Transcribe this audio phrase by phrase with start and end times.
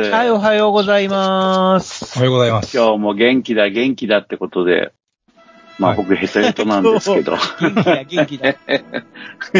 [0.00, 2.18] はい、おはようございます。
[2.18, 4.92] おはようございます今日も元気だ、元気だってことで、
[5.78, 7.36] まあ、はい僕ヘトヘトなんですけど。
[7.60, 8.54] 元気だ、元気だ。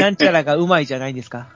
[0.01, 1.47] なんちゃらがうまいじゃないですか？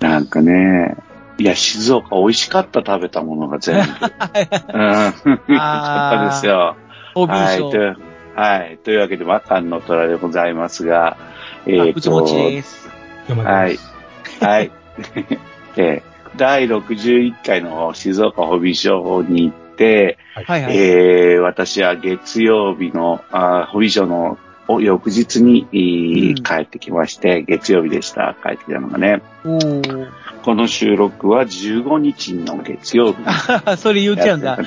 [0.00, 0.96] なんかね、
[1.38, 3.82] いや、静岡美味しかった食べたものが全部。
[3.82, 5.32] うん。
[5.54, 6.76] よかったですよ。
[7.14, 7.58] はい。
[7.58, 7.96] という
[8.34, 8.78] はい。
[8.82, 11.16] というわけで、マカンの虎でございますが、
[11.66, 12.88] えあ、ーうちもちです。
[13.28, 13.78] はい。
[14.40, 14.70] はい。
[15.76, 16.02] で、
[16.36, 20.76] 第61回の静岡ホビーショーに行って、はいはい。
[20.76, 24.38] えー私は月曜日の、あーホビーショーの
[24.68, 28.36] お翌日に、えーうん帰ってきまして、月曜日でした。
[28.42, 29.22] 帰ってきたのがね。
[30.44, 33.18] この収録は15日の月曜日
[33.78, 34.58] それ言っちゃうんだ。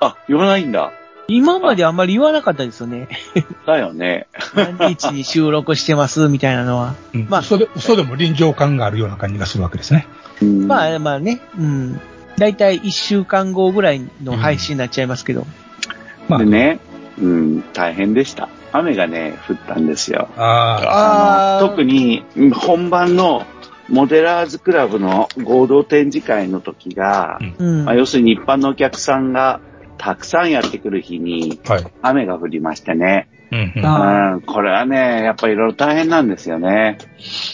[0.00, 0.92] あ、言わないんだ。
[1.28, 3.08] 今まであんまり言わなかったですよね。
[3.66, 4.26] だよね。
[4.54, 6.94] 何日に収録してますみたいなのは。
[7.14, 10.06] うんまあ嘘で、嘘でも臨場感があるような感じがするわけですね。
[10.40, 12.00] うんまあまあね、うん。
[12.38, 15.46] だいたい1週間後ぐらいの配信になっちゃいますけど。
[16.28, 16.80] まあで、ね、
[17.18, 18.48] うん、大変でした。
[18.72, 20.28] 雨がね、降ったんですよ。
[20.36, 23.46] ああ特にうん本番の
[23.88, 27.84] モデラーズクラブの合同展示会の時が、うんうん。
[27.84, 29.60] まあ、要するに一般のお客さんが
[29.98, 31.60] たくさんやってくる日に。
[32.02, 33.28] 雨が降りましてね。
[33.50, 36.96] うんうんあうん、これはね、やっぱりいろいろ大変なんですよね。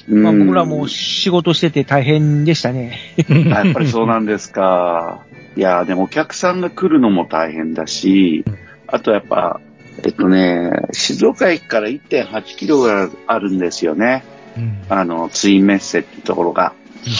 [0.09, 2.99] うんまあ僕らも仕事してて大変でしたね。
[3.29, 5.21] やっぱりそうなんですか。
[5.57, 8.55] いや、でもお客さんが来るのも大変だしうん、
[8.87, 9.61] あとやっぱ、
[10.05, 14.23] えっとね、静岡駅から1.8キロがあるんですよね。
[14.57, 16.73] うんあの、ツインメッセっていうところが。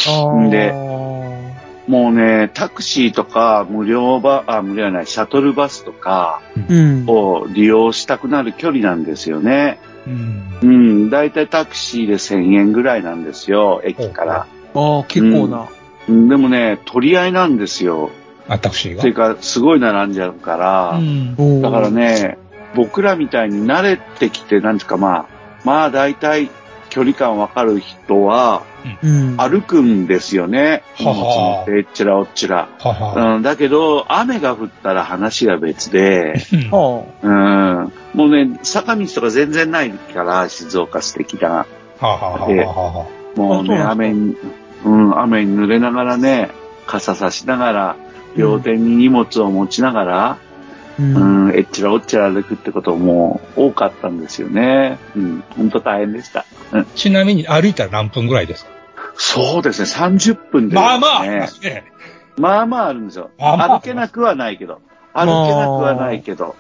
[0.07, 1.08] あでー
[1.89, 7.05] もうね、タクシーとか無料バ、あ、無料じゃない、シャトルバスとかうん。
[7.09, 9.81] を利用したくなる距離なんですよね。
[10.07, 14.47] うんうん、だいたいタクシーで1000円ぐらいなんですよ、駅から。
[14.75, 15.67] ああ、結構な。
[16.09, 18.11] うんでもね、取り合いなんですよ。
[18.49, 19.01] あ、タクシーが？
[19.01, 20.99] っていうか、すごい並んじゃうから。
[20.99, 21.91] うんだから。
[21.91, 22.39] ね、
[22.75, 25.27] 僕らみたいに慣れてきて、なんていうかまあ、
[25.65, 26.51] まあ大体
[26.89, 28.78] 距離感わかる人はうん。
[29.37, 30.83] 歩くんですよね。
[30.99, 32.69] 荷物持って、えっちらおっちら。
[33.43, 36.35] だけど、雨が降ったら話が別で、
[37.23, 41.49] うんもうね、坂道とか全然ないから、静岡素敵だ。
[41.51, 41.67] は
[42.01, 43.07] あはあはあはあは
[43.37, 44.37] もうね、雨に、
[44.85, 46.51] うん、雨に濡れながらね、
[46.87, 47.97] 傘差しながら、
[48.37, 50.39] 両手に荷物を持ちながら、あ。
[50.99, 51.03] う。
[51.03, 54.99] うんん、えっちらおっちら歩くってことも多かったんですよね。
[55.15, 56.45] うん、本当大変でした。
[56.73, 58.71] うん、ちなみに歩いたら何分ぐらいですか？
[59.19, 61.47] そうですね、30分で、まあまああま。
[61.49, 61.85] すね。
[62.37, 63.31] まあまああるんですよ。
[63.37, 64.81] まあまあ歩けなくはないけど。
[65.13, 66.55] 歩けなくはないけど。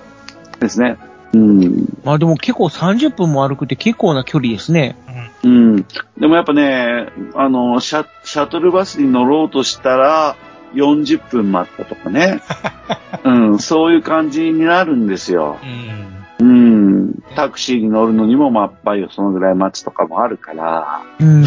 [0.58, 0.98] ですね。
[1.32, 1.86] うん。
[2.04, 4.96] まあでも結構30分も歩くって結構な距離ですね。
[5.44, 5.86] うん。
[6.18, 10.36] でもやっぱね、あの、シャシャトルバスに乗ろうとしたら、
[10.74, 12.40] 40分待ったとかね。
[13.24, 15.58] うん、そういう感じになるんですよ。
[15.62, 16.27] うん。
[16.40, 17.22] うん。
[17.34, 21.44] タクシーに乗るのにも、まあ、やっぱりそのぐらい待つとかもあるから、うん。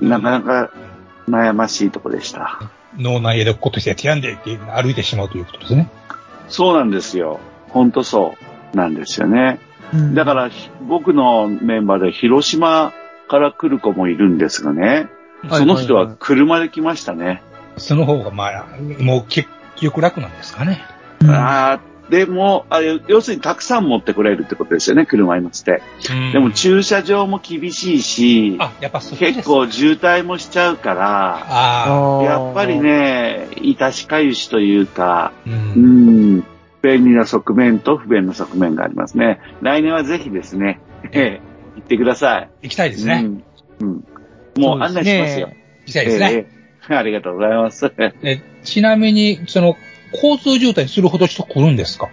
[0.00, 0.70] なかなか
[1.28, 2.60] 悩ましいとこでした。
[2.96, 5.88] 脳内へでことしてティアンデって歩いてしまうということですね。
[6.48, 7.40] そうなんですよ。
[7.68, 8.34] ほんとそ
[8.72, 9.60] うなんですよね。
[9.92, 12.92] うんだから、ひ僕のメンバーで広島
[13.28, 15.08] から来る子もいるんですがね、
[15.42, 17.42] はいその人は車で来ましたね。
[17.76, 18.66] その方が、まあ、
[18.98, 20.82] もう結局楽なんですかね。
[21.20, 25.80] うんあーでもあ、要するにたくさん持ってくれるってことですよね、車に乗せて。
[26.32, 32.22] でも駐車場も厳しいし、あ、やっぱそっちです結構渋滞もしちゃうから、ああ。
[32.24, 32.80] やっぱり。
[32.80, 35.50] ね、いたしかゆしというか、う。
[35.50, 36.44] うんん、
[36.82, 39.38] 便利な側面と不便な側面がありますね。
[39.60, 40.80] 来年はぜひですね、
[41.12, 41.40] ええ
[41.76, 42.50] 行ってください。
[42.62, 43.24] 行きたいですね。
[43.80, 43.88] うん。
[43.88, 44.04] うん
[44.58, 45.48] もう案内しますよ。
[45.48, 46.32] 行きたいですね。
[46.32, 46.60] ええ
[46.94, 47.92] ありがとうございます。
[48.22, 49.76] えちなみに、その、
[50.12, 52.08] 交通渋滞するほど人来るんですか？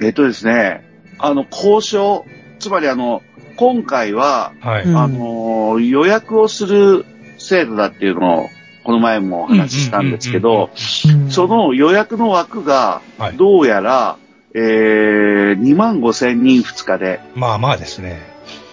[0.00, 0.84] えっとですね、
[1.18, 2.24] あの、交渉、
[2.58, 3.22] つまりあの、
[3.56, 4.84] 今回は、はい。
[4.84, 7.04] うんあの、予約をする
[7.38, 8.46] 制度だっていうのを、
[8.84, 10.70] この前もお話ししたんですけど、
[11.06, 14.16] うんそ、の予約の枠がはい、どうやら、
[14.54, 18.20] えー、2万5千人2日で、まあまあですね。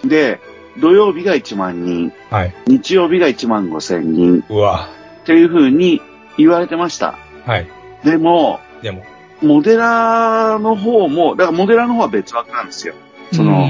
[0.04, 0.40] で、
[0.78, 2.54] 土曜日が1万人、はい。
[2.66, 4.88] 日曜日が1万5千人うわ。
[5.22, 6.00] っていう風に
[6.38, 7.18] 言われてました。
[7.44, 7.68] はい。
[8.06, 9.04] でも、でも。
[9.42, 12.94] モデラの方も、だからモデラの方は別枠なんですよ。
[13.32, 13.66] その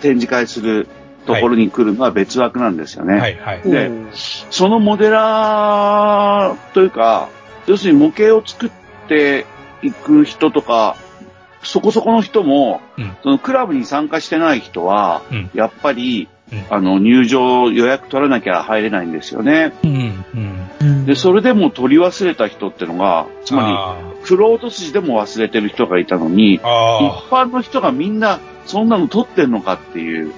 [0.00, 0.88] 展示会する
[1.26, 3.20] ところに来るのは別枠なんですよね。
[3.20, 3.62] はいはい。
[3.62, 3.90] で
[4.50, 7.28] そのモデラーというか、
[7.66, 8.70] 要するに模型を作っ
[9.08, 9.46] て
[9.82, 10.96] いく人とか、
[11.62, 16.33] そこそこの人も、うんそのクラブに参加してない人は、うんやっぱり、うん
[16.70, 19.72] あの、入場予約取らなきゃ入れないんですよね。
[19.82, 19.90] うん。
[19.90, 20.70] うん。
[20.80, 30.28] うんで、それでも取り忘れた人ってのが、つまあり、クロート筋でも忘れてる人がいたのに、一般の人がみんな、そんなの取ってんのかっていう。
[30.28, 30.32] ー。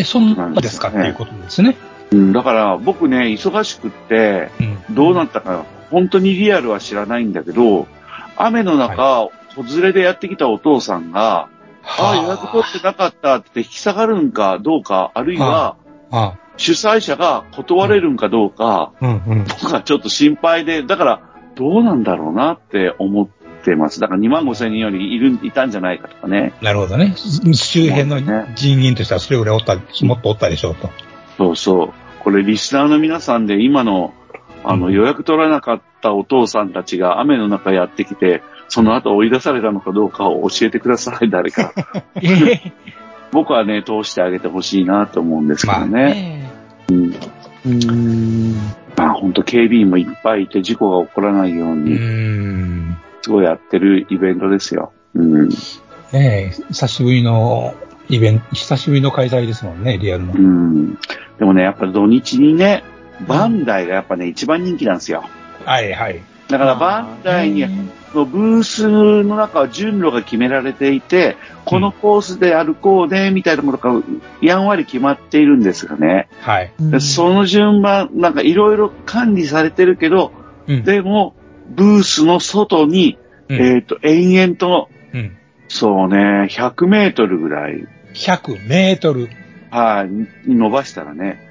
[0.00, 0.88] え、そんなですか？
[0.88, 1.76] っていうことですね。
[2.10, 4.94] うん、だから、僕ね、忙しくって、うん。
[4.94, 7.86] どうなったか、本当にリアルは知らないんだけど、
[8.36, 11.48] 雨の中、子連れでやってきたお父さんが、
[11.96, 15.76] ああ、予約取ってなかったって引き下がるんかどうか、あるいは、
[16.10, 18.92] あ主催者が断れるんかどうか。
[19.00, 21.22] 僕はちょっと心配で、だから、
[21.54, 23.28] どうなんだろうなって思っ
[23.64, 24.00] てます。
[24.00, 26.52] だから2万5千人よりいる、いたんじゃないかとかね。
[26.60, 27.14] なるほどね。
[27.16, 28.20] 周辺の
[28.54, 30.90] 人員としてはそれぐらいおった、もっとおったでしょうと。
[31.36, 31.92] そうそう。
[32.20, 34.12] これ、リスナーの皆さんで今の、
[34.64, 41.72] あの、うん予約取らなかったお父さんたちが雨の中やってきて、その後追い出されたのかどうかを教えてください、誰か。
[42.22, 42.72] ええ
[43.30, 46.04] 僕はね、通してあげてほしいなと思うんですけまあどね。
[46.14, 46.50] ね。
[46.88, 47.04] うん。
[47.06, 48.54] うーん。
[48.96, 52.96] まあ本当警備員もいっぱいいて事故が起こらないよううに、ん。
[53.22, 54.92] すごいやってるイベントですよ。
[55.14, 55.48] うん。
[55.48, 55.54] ね
[56.12, 57.74] え、久しぶりの
[58.08, 60.36] イベント、久しぶりの開催ですもんね、リアルのう。
[60.38, 60.94] ん。
[61.38, 62.82] でもね、やっぱ土日にね、
[63.26, 65.24] バンダイがやっぱね、一番人気なんですよ。
[65.64, 66.22] はいはい。
[66.48, 67.66] だからバンダイに
[68.14, 74.02] のブースの中は順路が決められていて、このコースで歩こうね、みたいなことが
[74.40, 76.28] やんわり決まっているんですがね。
[76.40, 76.72] はい。
[76.78, 80.32] でその順番、なんかいろいろ管理されてるけど、
[80.66, 80.84] うん。
[80.84, 81.34] でも、
[81.68, 83.18] ブースの外に、
[83.48, 85.36] うんえっ、と、延々と、うん。
[85.68, 89.28] そうね、100メートルぐらい、100メートル。
[89.70, 91.47] はい、伸ばしたらね、うん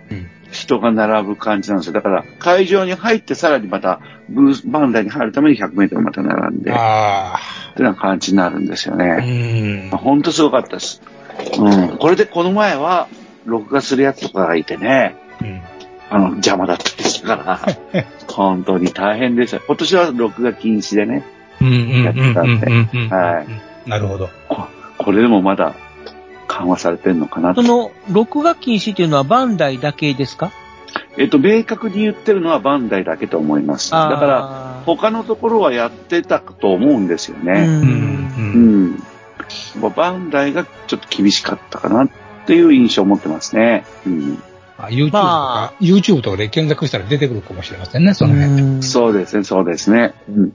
[0.58, 1.94] 人が並ぶ感じなんですよ。
[1.94, 7.36] だから、会場に入ってさらにまた、ブース、バンダイに入るために100メートルまた並んで、あ
[7.72, 9.88] ってな感じになるんですよね。
[9.88, 9.98] ん。
[9.98, 11.02] ほんとすごかったです。
[11.60, 11.98] うん。
[11.98, 13.08] これでこの前は、
[13.46, 15.62] 録画するやつとかがいてね、うん。
[16.10, 17.60] あの、邪魔だったりしたか
[17.94, 19.60] ら、 本当に大変でした。
[19.60, 21.24] 今年は録画禁止でね、
[21.62, 23.10] うんうんうんうんうんうん。
[23.10, 23.90] はい。
[23.90, 24.30] なるほど。
[24.48, 24.68] こ
[24.98, 25.76] これでもまだ
[26.58, 27.68] 緩和されてんのかなとそ。
[27.68, 30.52] の、録画禁止っていうのはバンダイだけですか？
[31.18, 33.92] えっと、明確に言ってるのはバンダイだけと思います。
[33.92, 37.46] だから、ら、他のところはやってたと思うんですよう。
[37.46, 37.54] ね。
[37.54, 39.04] うんうんん。
[39.80, 42.10] まあバンダイがちょっと厳しかったかなっ
[42.46, 43.86] ていう印象を持ってますね。
[44.06, 44.42] うん。
[44.80, 48.62] あ YouTube とまか、YouTube とかで検索したら出てくるかもしれませんね、その辺。
[48.62, 50.14] うんそうですね、そうですね。
[50.30, 50.54] うん。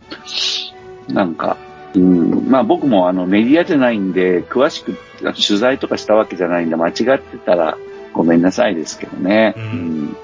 [1.09, 1.57] なんか、
[1.95, 2.51] うん。
[2.51, 7.77] まあ僕もあのメディアじゃないんで、詳しく取材とかしたわけじゃないんで、間違ってたら
[8.13, 9.55] ごめんなさいですけどね。
[9.57, 10.17] うん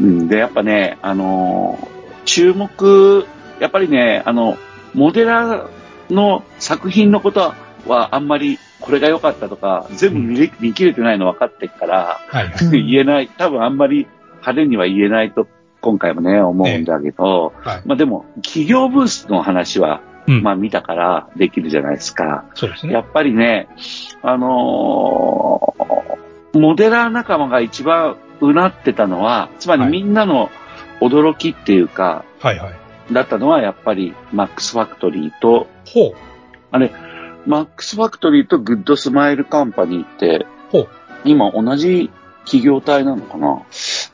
[0.00, 0.10] うん。
[0.20, 1.98] うん、で、やっぱね、あのー
[2.28, 3.24] 注目、
[3.58, 4.58] やっぱりね、あの、
[4.92, 5.66] モデラ
[6.10, 7.54] の作品のこと
[7.86, 14.06] はあんまりこれが良かったとか、全部見れ見切れてないの分かってっから、はい 言えない、多分あんまり
[14.40, 15.46] 派手には言えないと、
[15.80, 17.82] 今回もね、思うんだけど、はい。
[17.86, 22.44] まあでも、企業ブースの話は、うんまあ見たからできるじゃないですか。
[22.54, 22.92] そうですね。
[22.92, 23.68] やっぱりね、
[24.22, 30.50] あのーモデラー仲間が一番うなってたのは、つまりはいみんなの
[31.00, 32.74] 驚きっていうか、はいはい。
[33.12, 36.14] だったのはやっぱりマックスファクトリーと、ほう。
[36.70, 36.90] あれ、
[37.46, 40.88] マックスファクトリーとグッドスマイルカンパニーって、ほう。
[41.24, 42.10] 今同じ
[42.44, 43.62] 企業体なのかな？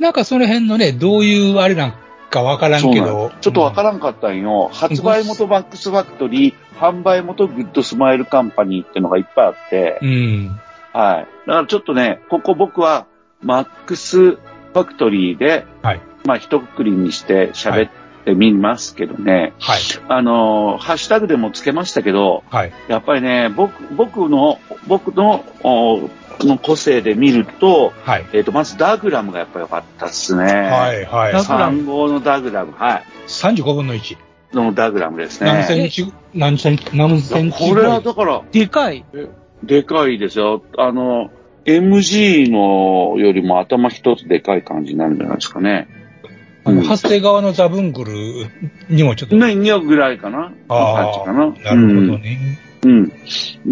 [0.00, 1.94] なんかその辺のね、どういうあれなん
[2.34, 3.32] かわからんけどの。
[3.40, 4.68] ちょっとわからんかったんよ。
[4.72, 10.60] 発売元マックスファクトリー、販売元グッドスマイルカンパニーっていうのがいっぱいあって、うん。
[10.92, 11.26] はい。
[11.46, 13.06] だからちょっとね、ここ僕は
[13.40, 16.00] マックスファクトリーで、はい。
[16.24, 17.90] まあ一括りにして喋っ
[18.24, 19.80] てみますけどね、はい。
[20.08, 22.72] あのー、ハッシュタグでもつけましたけど、はい。
[22.88, 26.10] やっぱりね、僕、僕の、僕の、お
[26.40, 28.26] の個性で見ると、はい。
[28.32, 30.44] えっ、と、まずダグラムがやっぱ良かったっすね。。
[30.44, 31.04] はいい。
[31.04, 31.32] はい。
[31.32, 33.04] ダグラム3号のダグラム、はい。
[33.26, 34.16] 35分の1。
[34.54, 35.64] のダグラムです何ね。
[35.64, 37.82] センチ、何センチ、何センチこれ。
[37.82, 39.04] はいだから、でかい。
[39.62, 40.62] でかいですよ。
[40.78, 41.30] あの、
[41.64, 45.88] MG のよりも頭一つでかい感じになるんじゃないですかね。
[46.64, 48.14] あの、うん発生側のザブングル
[48.88, 49.36] にもちょっと。
[49.36, 51.74] ね、2ぐらいかなあ感じかな。
[51.76, 52.58] なるほどね。
[52.73, 53.12] ううん。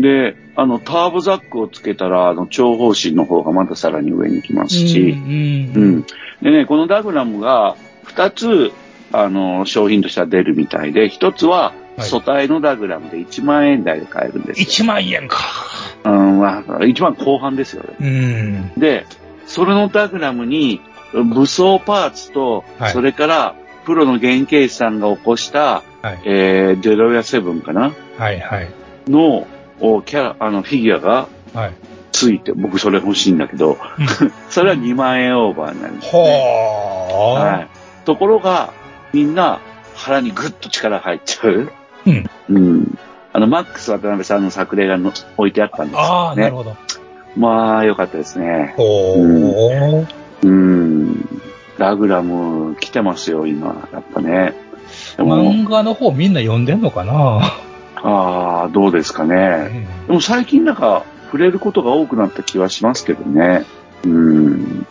[0.00, 5.72] で、あの、ターボザックをつけたら、あの、長方針の方がまたさらに上に来ますし、うん。
[5.74, 5.96] ううん。
[5.98, 6.06] ん。
[6.42, 7.76] でね、このダグラムが
[8.06, 8.72] 2つ、
[9.12, 14.66] あの、商品としては出るみたいで、1つは、はい素体のダグラムで1万円台で買えるんですよ。
[14.66, 15.36] 1万円か。
[16.04, 17.96] うん、まあ、1万後半ですよね。
[18.00, 18.80] うん。
[18.80, 19.04] で、
[19.44, 20.80] それのダグラムに、
[21.12, 23.54] 武装パーツと、はいそれから、
[23.84, 26.20] プロの原型師さんが起こした、はい。
[26.24, 28.68] えー、デロヤセブンかなはいはい。
[29.08, 29.46] の、
[29.80, 31.72] おキャラ、あの、フィギュアがはい。
[32.12, 33.78] ついて、僕それ欲しいんだけど、
[34.50, 37.40] それは2万円オーバーになります、ほー。
[37.56, 37.66] はい。
[38.04, 38.72] ところが、
[39.12, 39.60] みんな
[39.94, 41.72] 腹にグッと力入っちゃう。
[42.06, 42.24] うん。
[42.50, 42.98] うん。
[43.32, 46.56] あの、マックス渡辺さんの作例がの置いてあったんですああ、なねる。
[46.56, 46.76] ほど。
[47.36, 48.74] まあ、よかったですね。
[48.76, 50.06] ほー。
[50.42, 51.28] うん。
[51.78, 53.88] ラグラム来てますよ、今。
[53.92, 54.52] やっぱね。
[55.16, 57.40] 漫画の方みんな読んでんのかな？
[58.02, 59.86] ああ、どうですかうね。
[60.04, 63.64] んでも最近なんか、触れることが多くなった気はしますけどね。
[64.04, 64.86] うん。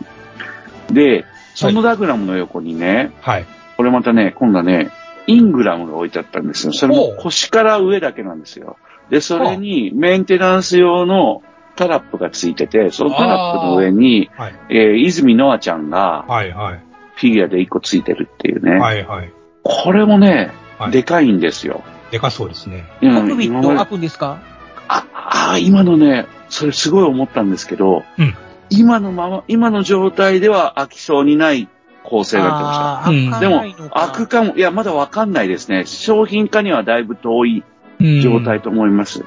[0.90, 3.46] で、そのダグラムの横にね、はい。
[3.76, 4.90] これまたね、今度はね、
[5.26, 6.72] イングラムが置いてあったんですよ。
[6.72, 8.76] それも腰から上だけなんですよ。
[9.08, 11.42] で、それにメンテナンス用の
[11.76, 14.54] タラップがついてて、そのタラップの上に、はい。
[14.70, 16.80] えー、泉ノアちゃんがはいはい。
[17.14, 18.78] フィギュアで1個ついてるっていうね。
[18.78, 19.32] はいはい。
[19.62, 21.84] これもね、はいでかいんですよ。
[22.12, 22.84] でかそうですね。
[23.00, 24.38] うんコックピット開くんですか？
[24.86, 25.06] あ、
[25.54, 28.36] あ、今のね、それすごい思ったんですけど、うん
[28.70, 31.68] 今のまま、今の状態では開きそうにない
[32.04, 32.58] 構成になっ
[33.04, 33.40] てました。
[33.40, 35.84] でも開くかも、いや、まだわかんないですね。
[35.84, 37.64] 商品化にはだいぶ遠い
[38.22, 39.26] 状態と思います。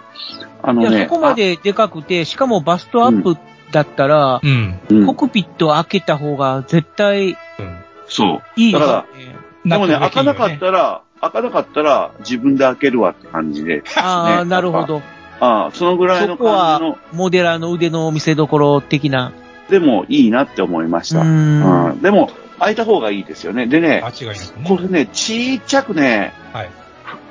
[0.64, 3.38] あのいや、ね、そこまででかくて、しかもバストアップ
[3.72, 4.80] だったら、うん。
[4.82, 7.38] あ、うんコックピット開けた方が絶対うん。
[8.08, 8.60] そう。
[8.60, 9.36] いいですだかよね。
[9.64, 13.84] でもね、納開かなかったら、開かなかったら自分で開けるわって感じで。
[13.96, 15.02] ああ、ねなるほど。
[15.40, 19.34] ああ、そのぐらいのそこは感じの、モデラーの腕の見せ所的な。
[19.70, 21.24] でもいいなって思いましうた。
[21.24, 21.90] ん。
[21.90, 22.02] うん。
[22.02, 22.30] でも、
[22.60, 23.66] 開いた方がいいですよね。
[23.66, 24.66] でね、間違いなくね。
[24.68, 26.70] これね、ちっちゃくね、はい。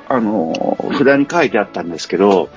[0.07, 2.49] あのー、札に書いてあったんですけど、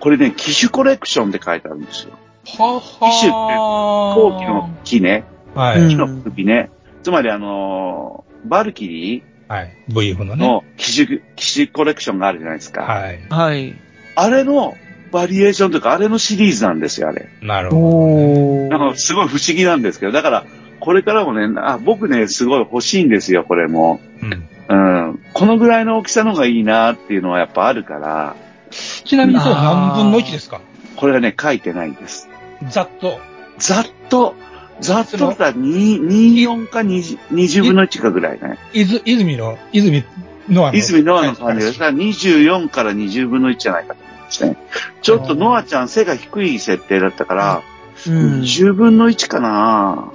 [0.00, 2.12] これね、機種コレクションって書いてあるんですよ。
[2.58, 5.24] はは機種って後期の木ね、
[5.54, 5.80] はい。
[5.82, 6.70] うん木の首ね。
[7.02, 9.72] つまりあのーバルキリはい。
[9.88, 10.46] VF のーね。
[10.46, 12.82] の機種、機種コレクションがあるじゃないですか。
[12.82, 13.20] はい。
[13.28, 13.74] はい。
[14.14, 14.76] あれの
[15.10, 17.28] バリエーションというか、あれのシリーズなんですよ、あれ。
[17.42, 18.66] なるほど。
[18.66, 20.44] おなんかすごい不思議なんですけど、だから、
[20.78, 24.00] これからもね、あ僕ね、すごい欲しいんですよ、これも。
[24.22, 24.48] うん。
[24.68, 24.74] う
[25.12, 25.20] ん。
[25.32, 28.36] このぐらいの大きさの方がいいなっていうのはやっぱあるから、
[28.70, 30.60] ちなみにそれ何分の1ですか？
[30.94, 32.28] これがね、書いてないんです。
[32.68, 33.18] ざっと。
[33.58, 34.36] ざっと、
[34.80, 38.58] ざっとだったら2 24か20 20分の1かぐらいね。
[38.72, 40.04] いず、泉の、泉
[40.48, 40.78] のあの。
[40.78, 44.56] 泉ノアの感じではいしたら24から20分の1じゃないかと思うんですね。
[45.02, 47.62] ちょっとノアちゃん背が低い設定だったから、
[48.06, 48.40] うん。
[48.40, 50.12] 10分の1かな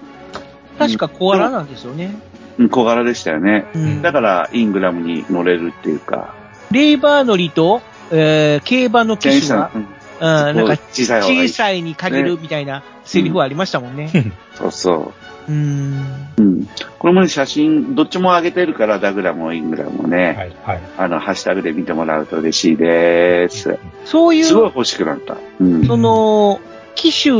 [0.79, 2.15] 確か小柄なんですよね。
[2.57, 3.65] うん小柄でしたよね。
[3.75, 4.01] うん。
[4.01, 6.33] だから、イングラムに乗れるっていうか、
[6.71, 7.81] レーバー乗りと、
[8.11, 9.87] えー、競馬の機種が、うん
[10.19, 11.47] うん、なんか、小さい。
[11.47, 14.09] 小さいに限るみたいなセリフはありましたもんね。
[14.55, 15.13] そうそ
[15.47, 15.51] う。
[15.51, 16.05] うん。
[16.37, 16.67] うん。
[16.97, 20.55] これもね、写真、どっちも上げてるから、ダグラもイングラもね、はい。
[20.63, 20.81] はい。
[20.97, 23.77] あの、ハッシュタグで見てもらうと嬉しいです。
[24.05, 25.37] そういう、すごい欲しくなった。
[25.59, 25.85] うん。
[25.85, 26.59] その、
[26.95, 27.33] 機種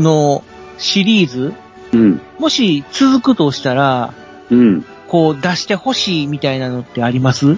[0.00, 0.44] の
[0.78, 1.52] シリーズ、
[1.92, 2.20] うん。
[2.38, 4.14] もし続くとしたら、
[4.50, 4.84] うん。
[5.08, 7.56] こう出してほしいみたいなのってあります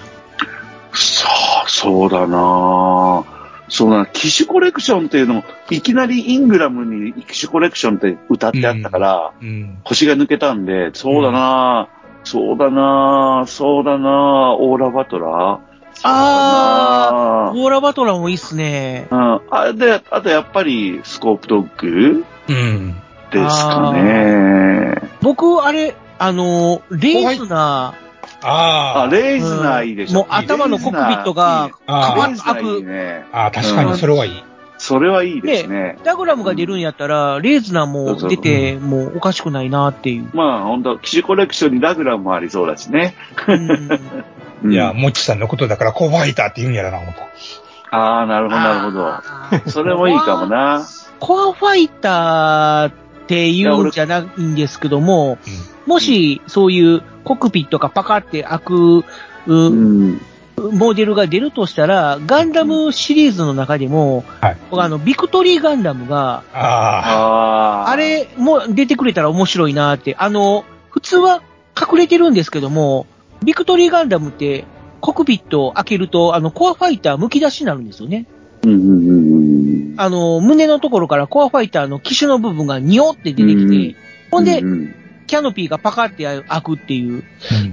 [0.93, 3.34] さあ、そうだなぁ
[3.67, 9.79] そうだな、機種コレクションっていうの、いきなりイングラムに機種コレクションって歌ってあったから、うん。
[9.83, 19.07] 星が抜けたんで、そうだなぁ、そうだなぁ、そうだなぁ、オーラバトラーあーオーラバトラーもいいっすね。
[19.11, 19.41] うん。
[19.49, 22.95] あ、で、あとやっぱり、スコープドッグうん。
[23.31, 24.95] ですかね。
[25.21, 27.93] 僕、あれ、あの、レーズナ
[28.47, 30.19] ああ、レイズナーいいでしょ。
[30.19, 33.25] もう頭のコックピットがあレイズナーいいね。
[33.31, 33.37] あ。
[33.37, 34.43] ああ、確かにそれはいい。
[34.77, 36.03] それはいいですねー、。
[36.03, 40.29] ダグラムが出るんやったら、レーズナーも出てもおかしくないなっていう。
[40.33, 43.15] まあ、本当機種コレクションにラグラムもありそうだしね。
[44.67, 47.97] いや、もちさんのことだから、コーファイターって言うんやろな、思った。
[47.97, 49.69] ああ、なるほど、なるほど。
[49.71, 50.85] それもいいかもな。
[51.19, 52.91] コアファイターっ
[53.27, 55.37] て言うんじゃないんですけども、
[55.85, 59.03] もしそういうコックピットがパカって開く、う
[59.47, 60.21] うん。
[60.71, 67.89] モデルが出るとしたら、ガンダムシリーズの中でも、はい僕あの、ビクトリーガンダムが、あああ。
[67.89, 71.41] あれも出てくれたら面白いなって、あの、普通は
[71.77, 73.05] 隠れてるんですけども、
[73.43, 74.63] ビクトリーガンダムって、
[75.01, 78.25] コックピットを開けると、あの、コアファイター剥き出しになるんですよね。
[78.63, 79.93] うんうんうんうん。
[79.97, 83.95] あの、胸のところからコアファイターの機種の部分がニョって出てきて、うん
[84.31, 84.95] ほんで、うんうん
[85.27, 87.23] キャノピーがパカって開くっていう、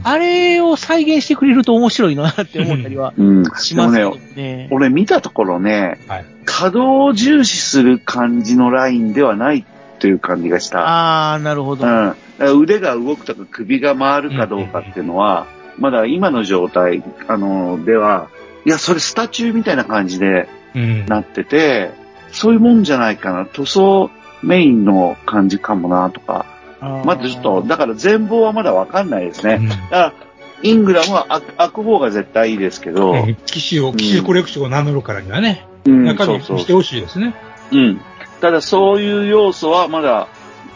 [0.04, 3.44] あれを再現してくれると面白いなって思ったりはうん。
[3.56, 4.68] しますけどでもね、ね。
[4.70, 9.64] 俺見たところね、はい稼働を重視する感じのラインではない
[9.98, 10.80] という感じがした。
[10.80, 11.86] ああ、なるほど。
[11.86, 12.16] うん。
[12.60, 15.46] 腕が動くとか首が回るかどうかっていうのは、
[15.78, 18.28] まだ今の状態、あの、では、
[18.66, 21.06] いや、それスタチューみたいな感じでうん。
[21.06, 21.90] なってて、
[22.32, 23.46] そういうもんじゃないかな。
[23.46, 24.10] 塗装
[24.42, 26.46] メインの感じかもなとか。
[26.82, 29.58] まだちょっと、だから全貌はまだわかんないですね。
[29.60, 30.12] うんだから、
[30.62, 37.34] イングラムは開く開く方が絶対いいですけど、う ん機種を、機種コレクションを名乗るからにはね、うん、中そうそう身してほしいですね。
[37.72, 38.00] うん。
[38.40, 40.28] ただそういう要素はまだ、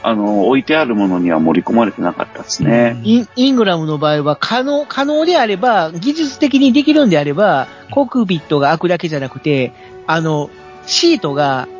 [0.02, 3.00] あの、置いてあるものには盛り込まれてなかったですね。
[3.02, 9.72] インイングラムの場合は可能、可能であれば、技術的にできるんであれば、コックピットが開くだけじゃなくて、
[10.06, 10.50] あの、
[10.86, 11.75] シートがうん。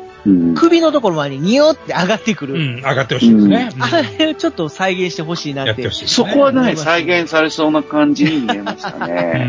[0.55, 2.55] 首のところまでニヨって上がってくる。
[2.55, 3.69] うん、上がってほしいですね。
[3.75, 5.67] うんあれをちょっと再現してほしいなっ。
[5.67, 6.29] やっててほしいですね。
[6.29, 9.47] そこはね、再現されそうな感じに見えましたね。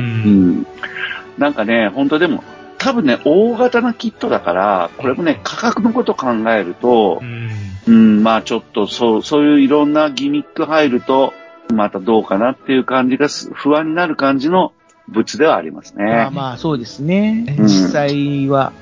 [1.39, 2.43] なんかね、本当でも、
[2.79, 7.51] 多分ね、大型なキットだから、これもね、価格のこと考えるとう、ん。
[7.87, 11.33] うん、まあちょっとそう、そういういろんなギミック入ると、
[11.73, 14.73] またどうかなっていう感じがす、不安になる感じの
[15.09, 16.31] 物ではありますまあね。
[16.33, 17.57] まあ、そうですね。
[17.59, 18.73] うん実際は。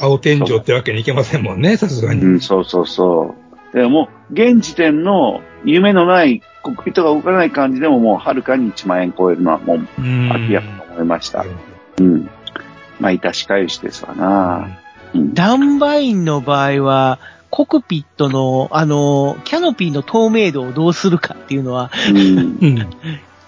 [0.00, 2.22] 青天井ってわけにいけませんもんね、さすがに。
[2.22, 3.34] うん、そうそうそ
[3.72, 3.76] う。
[3.76, 10.28] でも、現時点の夢のないコックピットが動かない感じでももうはるかに1万円超えるのはもううん。
[10.28, 11.44] 明らかと思いました
[11.98, 12.30] うん。
[13.00, 14.80] まあ、致し返しですわな。
[15.14, 15.34] うん。
[15.34, 17.18] ダンバインの場合は、
[17.50, 22.86] コクピットの、あの、キャノピーの透明度をどうするかっていうのは、うん。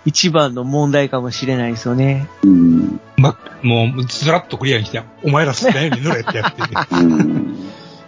[0.04, 0.10] うん。
[0.10, 2.28] 一番の問題かもしれないですよね。
[2.42, 3.00] うん。
[3.16, 6.68] ま、もう、ずらっとクリアにして、お前ら好きなように塗れってやってて。
[6.96, 7.56] うん。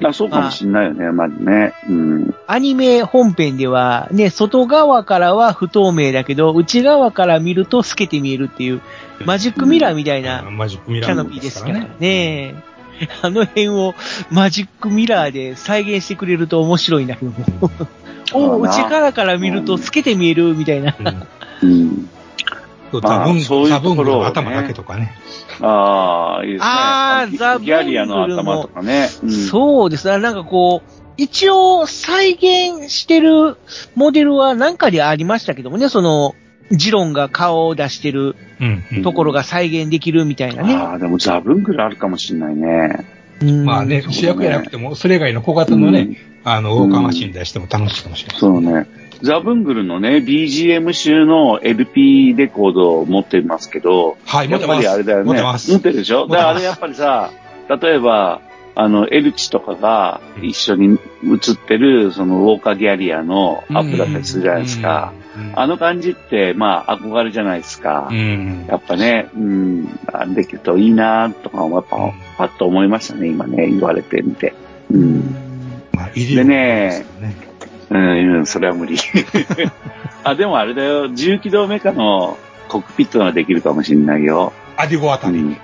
[0.00, 1.74] まあ、そうかもしんないよね、まずね。
[1.88, 2.34] うん。
[2.48, 8.80] アニメ本編では、ね、外側からは不透明だけど、内側から見ると透けて見えるっていう、
[9.24, 12.54] マジックミラーみたいなマジックミラーキャノピーですからね。
[13.22, 13.94] あの辺を
[14.30, 17.70] マジックミラーで再現してくれると面白いんだけども。
[18.34, 20.94] お内側から見ると透けて見えるみたいな。
[21.62, 22.08] うん
[23.00, 23.34] まあ
[23.68, 25.12] ザブングルの頭だけとかね。
[25.60, 26.66] ああ、いいですね。
[26.68, 29.08] あーギザブングルもギャリアの頭とかね。
[29.22, 30.18] うん、そうですね。
[30.18, 33.56] なんかこう、一応再現してる
[33.94, 36.34] モデルは何かでありましたけどもね、その、
[36.70, 38.84] ジロンが顔を出してるうん。
[38.92, 40.74] うんところが再現できるみたいなね。
[40.74, 43.06] ああ、でもザブングルあるかもしんないね。
[43.40, 48.38] うんまあね、主役じゃなくても、それ以外の小型のね、あの、ウォーカーマシン出しても楽しいかもしれない。
[48.38, 48.86] そうね。
[49.22, 54.80] ザブングルのね、BGM 集の LP レコードを持ってますけど、はい、持やってぱ。
[54.80, 55.24] りあれだよね。
[55.24, 56.26] 持ってます持ってるでしょ？
[56.26, 57.30] だからあれやっぱりさ、
[57.68, 58.40] 例えば、
[58.74, 65.12] あの、エルチとかが一緒に映ってる、そのウォーカーギャリアのアップだったりするじゃないですか。
[65.36, 65.52] うん。
[65.54, 68.08] あの感じって、まあ、憧れじゃないですか。
[68.10, 68.64] うん。
[68.68, 74.54] やっぱね、うん、あできるといいなとか、やっぱ、パッと思いましたね、今ね、言われてみて。
[74.90, 75.34] うん。
[75.92, 77.51] まあ、いるでねね。
[77.98, 78.96] うん、それは無理。
[80.24, 84.52] あ、でもあれだよ、重機動メカのコックピットができるかもしれないよ。
[84.76, 85.38] アディゴあたり。
[85.38, 85.56] うん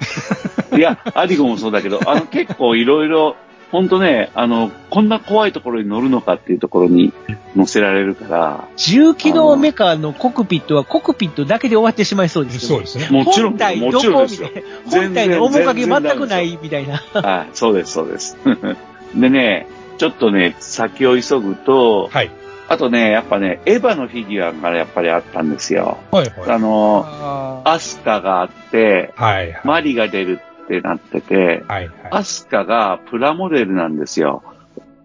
[0.77, 3.37] いや、アディゴもそうだけど、 あの結構いろいろ、
[3.71, 7.12] ほんとね、あの、こんな怖いところに乗るのかっていうところに
[7.55, 13.09] 乗せられるから、重機動メカのコクピットはコクピットだけで終わってしまいそうですよそうですね。
[13.11, 14.49] もちろん、本体もどこちろんですよ。
[14.49, 15.01] みたいな。
[15.01, 17.03] 本体の面影全くないみたいな。
[17.21, 18.38] はい、そうです、そうです。
[19.14, 19.67] でね、
[19.99, 22.31] ちょっとね、先を急ぐと、はい。
[22.69, 25.99] あとね、やっぱね、エヴァのフィギュアがやっぱりあったんですよ。
[26.11, 26.61] はい、あはい。
[26.61, 29.61] の、あアスカがあって、はい、はい。
[29.65, 31.93] マリが出るってなってて、はい、はい。
[32.11, 34.43] アスカがプラモデルなんですよ。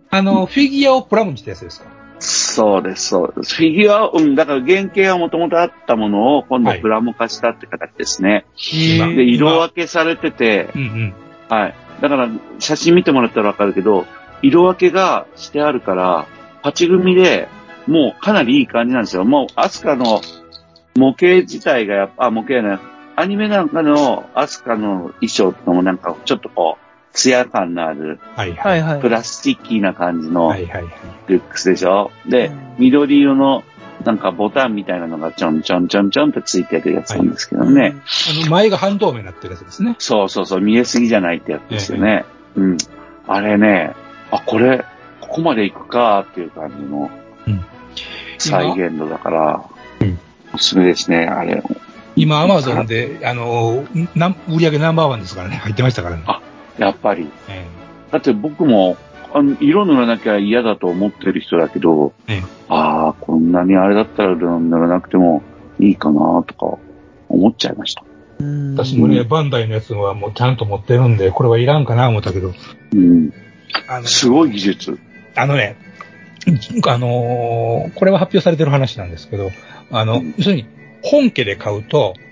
[0.09, 1.87] あの、フィギュアをプラムにしたやつですか？
[2.19, 3.55] そうです、そうです。
[3.55, 8.45] フィギュア、うん、だから原型はもともとあったものを今度はいプラモ化したって形ですね。
[8.71, 11.13] 今で、色分けされてて、うんうん。
[11.49, 11.75] はい。
[12.01, 12.29] だから、
[12.59, 14.05] 写真見てもらったらわかるけど、
[14.43, 16.27] 色分けがしてあるから、
[16.61, 17.47] パチ組みで、
[17.87, 19.25] もうかなりいい感じなんですよ。
[19.25, 20.21] もう、アスカの
[20.95, 22.77] 模型自体がやっぱ、あ、模型ね、
[23.15, 28.81] アニメなんかのアスカの衣装とかもなんかちょっとこう、ツヤ感のある、はい、ははいい。
[28.81, 29.01] はい。
[29.01, 30.93] プラスチッキーな感じのはい、はい、はい。
[31.27, 32.11] ルックスでしょ？
[32.27, 33.63] でうん、緑色の
[34.03, 37.95] なんかボタンみたいなのがちょんちょんちょんちょんってついてるやつなんですけどね。
[38.41, 39.95] あの、前が半透明になってるやつですね。
[39.99, 42.25] そうそうそう、見えすぎじゃないってやつですよね。
[42.55, 42.77] うん。
[43.27, 43.93] あれね、
[44.35, 44.83] あ、これ、
[45.21, 47.09] ここまで行くかっていう感じの
[47.47, 47.65] うん
[48.37, 49.63] 再現度だから、
[50.01, 50.19] うん
[50.53, 51.63] おすすめですね、あれ。
[52.15, 55.55] 今、アマゾンで、あの、なん売り上げナンバーワンですからね。
[55.55, 56.23] 入ってましたからね。
[56.27, 56.41] あ
[56.77, 57.27] やっぱり。
[57.49, 57.65] え
[58.11, 58.97] だって僕も、
[59.33, 65.41] あの、色塗らなきゃ嫌だと思ってる人だけど、ええああ、こんなにあれだったら塗らなくても
[65.79, 66.77] いいかなとか
[67.29, 68.03] 思っちゃいました。
[68.39, 72.53] うん私もね、バンダイのやつはもうちゃんと持ってるんで、これはいらんかな思ったけど、
[72.93, 73.33] うん。
[73.87, 74.99] あの、すごい技術。
[75.35, 75.75] あのね、
[76.87, 79.51] あのーこれは発表されてる話なんですけど、
[79.91, 80.65] あの、うん要するに、
[81.01, 82.23] 本家で買うと、うん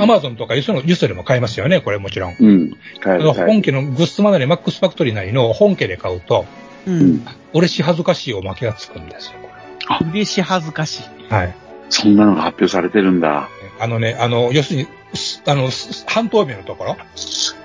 [0.00, 2.36] アマゾンとかユソのユソでも買えますよね、これもちろん。
[2.40, 2.76] うん。
[3.34, 6.44] 本家のグッズまでにマックスファクトリーなりの本家で買うと、
[6.86, 6.90] う。
[6.90, 7.26] うんん。
[7.54, 9.32] 嬉し恥ずかしいおまけがつくんですよ、
[9.88, 11.30] こ嬉し恥ずかしい。
[11.30, 11.36] れ。
[11.36, 11.54] はい。
[11.88, 13.48] そんなのが発表されてるんだ。
[13.78, 16.96] あのね、あの、要するに、すあの、す半透明のところ、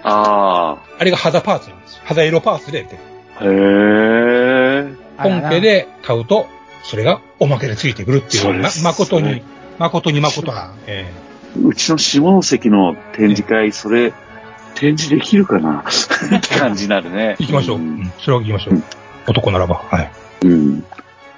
[0.03, 2.01] ああれが肌パーツなんですよ。
[2.05, 3.01] 肌色パーツで出てる。
[3.39, 3.43] あ。
[3.45, 4.93] へえ。
[5.17, 6.47] 本家で買うと、
[6.83, 9.41] それがおまけでついてくるっていう、まそれす誠に
[9.79, 10.73] 誠に誠な。
[10.87, 11.11] え
[11.61, 14.11] うちの下関の展示会、それ、
[14.75, 15.83] 展示できるかな？
[15.87, 17.35] って感じになるね。
[17.39, 17.77] え 行きましょう。
[17.77, 18.73] ううんん、それは行きましょう。
[18.75, 18.83] うん
[19.27, 19.81] 男ならば。
[19.89, 20.11] はい。
[20.43, 20.81] うん。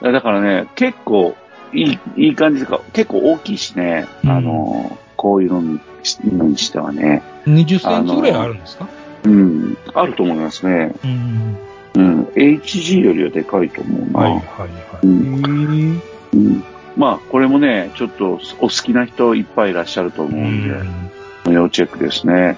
[0.02, 1.38] だからね、結構、
[1.72, 5.80] いい、いい感じとか、結構大きいしね、うんあの、こういうのに
[6.26, 8.88] のにしてはね、20センチぐらいあるんですか？
[9.24, 10.92] うん、あると思いますね。
[11.04, 11.58] うん。
[11.98, 14.20] うん、HG よりはでかいと思うな。
[14.20, 15.10] はい、はい、はうい。
[15.10, 16.02] ん
[16.34, 16.64] うん
[16.96, 21.12] まあ、これもね、ちょっとお好きな人いっぱいいらっしゃると思ううんん。
[21.46, 22.58] で、要チェックですね。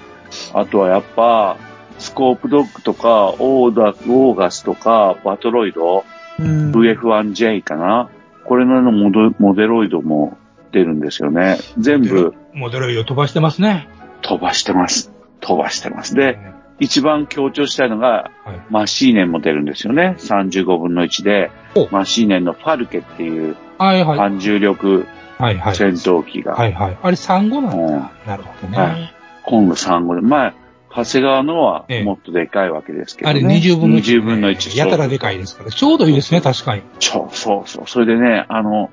[0.54, 1.58] あとはやっぱ、
[1.98, 6.06] スコープドッグとか、オーダ、オーガスとか、バトロイド、
[6.40, 6.72] うん。
[6.72, 8.10] VF1J かな。
[8.46, 10.38] これのモデモデロイドも
[10.72, 11.58] 出るんですよね。
[11.78, 13.90] 全部モデルを飛ばしてますね。
[14.22, 15.12] 飛ばしてます。
[15.42, 16.16] 飛ばしてます。
[16.16, 16.40] で、
[16.80, 18.62] 一番強調したいのが、はい。
[18.70, 20.16] マシーネンも出るんですよね。
[20.18, 24.18] 35分の1でお、マシーネンのファルケっていうはい、はい。
[24.18, 25.06] 反重力。
[25.40, 26.98] 戦闘機が、はい、はい。
[27.02, 28.12] あれ産後なんうんだ。
[28.28, 29.14] なるほどはね。
[29.46, 30.54] 今度3号で、まあ、
[30.92, 33.42] 長谷川のはええもっとでかいわけですけどあね。
[33.42, 34.02] れ20分の1。
[34.02, 34.78] 20分の1。
[34.78, 35.72] やたらでかいですから。
[35.72, 36.82] ちょうどいいですね、確かに。
[37.00, 37.84] そうそうそう。
[37.88, 38.90] それでね、あの、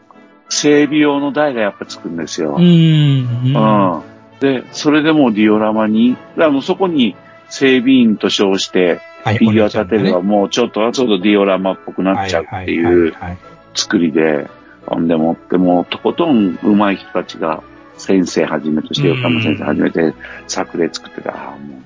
[0.49, 2.55] 整備用の台がやっぱつくんですよ。
[2.57, 3.57] うーん。
[3.57, 4.03] うん。
[4.39, 7.17] で、それでもうディオラマに、あの、そこに
[7.51, 13.37] 整備員と称して、はいフィギュア立てればもうちょっと、ちょっとディオラマっぽくなっちゃうっていはう
[13.75, 14.47] 作りで、
[14.87, 17.63] ほんでもってもうとことん上手い人たちが、
[17.99, 20.15] 先生はじめとして、うん横山先生はじめて
[20.47, 21.83] 作例作ってた、ああも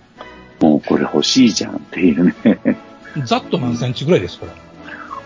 [0.60, 2.34] う、もうこれ欲しいじゃんっていうね。
[3.24, 4.46] ざっと何センチぐらいですか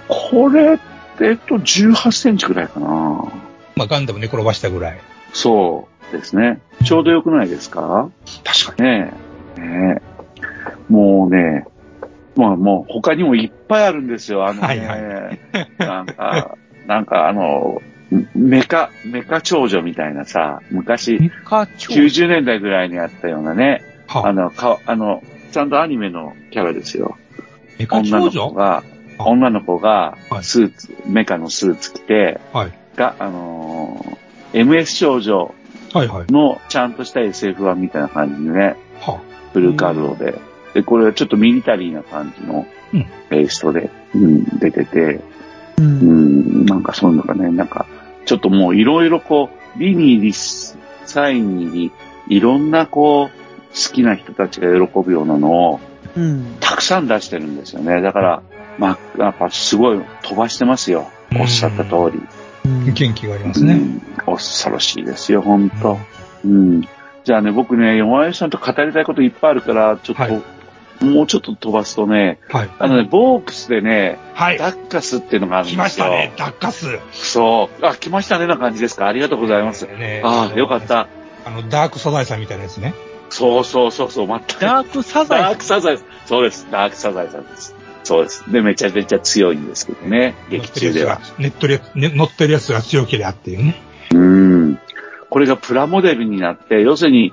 [0.06, 0.78] これっ
[1.18, 2.86] て、えっと、18センチくらいかな。
[3.74, 5.00] まあ、ガンダム寝転ばしたぐらい。
[5.32, 6.60] そうですね。
[6.84, 8.08] ちょうどよくないですか？
[8.44, 9.00] 確かねえ。
[9.00, 9.23] ねえ。
[11.24, 11.66] もうね、
[12.36, 14.46] まあもう他にもいっぱいあるんですよ。
[14.46, 14.96] あのね、はいは
[15.30, 15.38] い
[15.78, 16.56] なんか、
[16.86, 17.80] なんかあの、
[18.34, 27.16] メカ、メカ長女みたいなさ、昔、メカ長90年代ぐらいにあったようなね、あの、か、あの、ちゃんとアニメのキャラですよ。
[27.78, 28.18] メカ女？
[28.20, 28.82] の長女子が、
[29.18, 32.72] あ女の子がは、いスーツ、メカのスーツ着て、はい。
[32.96, 35.52] が、あのー MS 少女
[35.92, 36.32] はいはい。
[36.32, 39.20] のちゃんとした SF 版みたいな感じでね、は
[39.52, 40.38] フルカロで。
[40.74, 45.20] で、これはちょっとミリタリーな感じのうんテイストで、うん、出てて、
[45.78, 45.82] う。
[45.82, 47.86] うんん、なんかそういうのがね、なんか、
[48.26, 51.90] ちょっともういろいろこう、リにリス、サインに
[52.28, 55.80] いろんなこう、好きな人たちが喜ぶようなのを
[56.16, 56.56] うん。
[56.60, 58.00] たくさん出してるんですよね。
[58.00, 58.42] だから、
[58.78, 61.10] まあ、やっぱすごい飛ばしてますよ。
[61.32, 62.22] うんおっしゃった通り。
[62.64, 63.74] うん元気がありますね。
[63.74, 65.98] うん恐ろしいですよ、本当
[66.44, 66.82] うん。
[67.24, 70.42] じゃあね、僕ね、山根さんと語りたいこといっぱいあるから、ちょっと、はい
[71.00, 72.70] もうちょっと飛ばすとね、はい。
[72.78, 74.58] あのね、ボークスでね、はい。
[74.58, 75.82] ダッカスっていうのがあるん来ですよ。
[75.82, 76.98] ましたね、ダッカス。
[77.12, 77.86] そう。
[77.86, 79.06] あ、来ましたねな感じですか？
[79.06, 79.86] ありがとうございます。
[79.86, 80.80] ねああ、よかっ。
[80.82, 81.08] た。
[81.44, 82.94] あの、ダークサザエさんみたいなやつね。
[83.28, 84.60] そうそうそうそう、全く。
[84.60, 86.06] ダークサザエダークサザエさん。
[86.26, 86.66] そうです。
[86.70, 87.74] ダークサザエさんです。
[88.04, 88.52] そうです。
[88.52, 91.20] で、めちゃめちゃ強いんですけどね、劇中では。
[91.38, 92.00] 乗ってるやつが。
[92.00, 93.82] ね乗ってるやつが強ければっていうね。
[94.12, 94.78] うん。
[95.30, 97.32] これがプラモデルになって、要するに、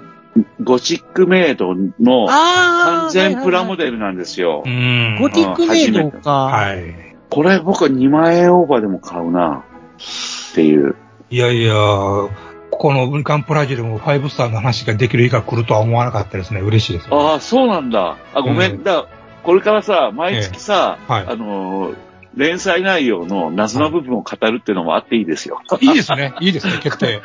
[0.63, 3.83] ゴシックメイドの完全プラモル。
[3.83, 4.63] デルなんですよ。
[4.65, 5.17] うん。
[5.19, 6.31] ゴティックメイドか。
[6.45, 7.15] はい。
[7.29, 9.65] これ僕は2万円オーバーでも買うな。
[9.97, 10.95] っていう。
[11.29, 16.61] いやいや、このガンプラジルも5スターの話ができる日が来るとは思わなかったですね。
[16.61, 17.07] 嬉しいです。
[17.11, 18.17] ああ、そうなんだ。
[18.33, 18.71] あ、ごめん。
[18.71, 19.07] うんだ
[19.43, 25.61] これからさ、毎月さ、ええはいあのー連載内容の謎の部分を語るっていうのもあっていいですよ。
[25.81, 26.33] いいですね。
[26.39, 27.21] いいですね、決定。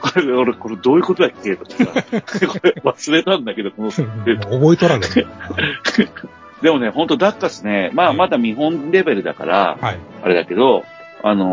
[0.00, 1.56] これ、俺、これどういうことだっけ？
[1.56, 2.02] とかさ、
[2.48, 5.08] これ忘れたんだけど、この、覚えとらんね
[6.62, 9.98] でもね、ほんとダッカスね、まあ、ええまだ見本レベルだから、はい。
[10.22, 10.84] あれだけど、
[11.22, 11.44] あの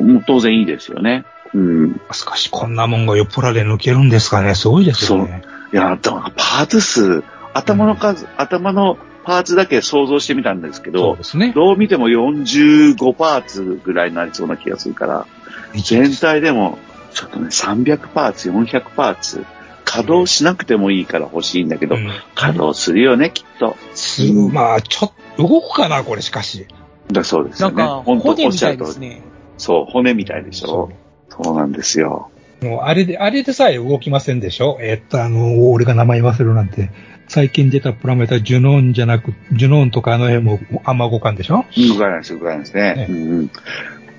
[0.02, 1.24] もう当然いいですよね。
[1.52, 2.00] うん。
[2.12, 4.54] しかし、こんなもんがよっプラで抜けるんですかね。
[4.54, 5.42] すごいですよね。
[5.72, 11.52] いや、でもパーツ数、頭の数、頭のパーツだけ想像してみたんですけそうどで、すね。
[11.54, 15.26] どう見ても45パーツぐらいになりそうな気がするから、
[15.74, 16.78] 全体でも、
[17.12, 19.44] ちょっとね、300パーツ、400パーツ、
[19.84, 23.76] 稼働しなくてもいいから欲しいんだけど、うん稼働するよね、きっと。
[23.94, 26.66] すまあ、ちょっと、動くかな、これ、しかし。
[27.10, 27.76] だそうですよね。
[27.76, 28.86] なんか、本当骨みたいおっしゃる通り。
[28.86, 29.22] ですね。
[29.58, 30.90] そう、骨みたいでしょ。
[31.28, 32.30] そうなんですよ。
[32.62, 36.90] もう、あれで、あれでさえ動きませんでしょえっと、あの、俺が名前忘れるなんて。
[37.28, 41.64] 最近出たプラメータ、ジュノーンじゃなく、ジュノーンとかあの辺もあんま動かんでしょ？
[41.76, 42.94] 動かないです、動かないですね。
[42.94, 43.50] ねうんうん。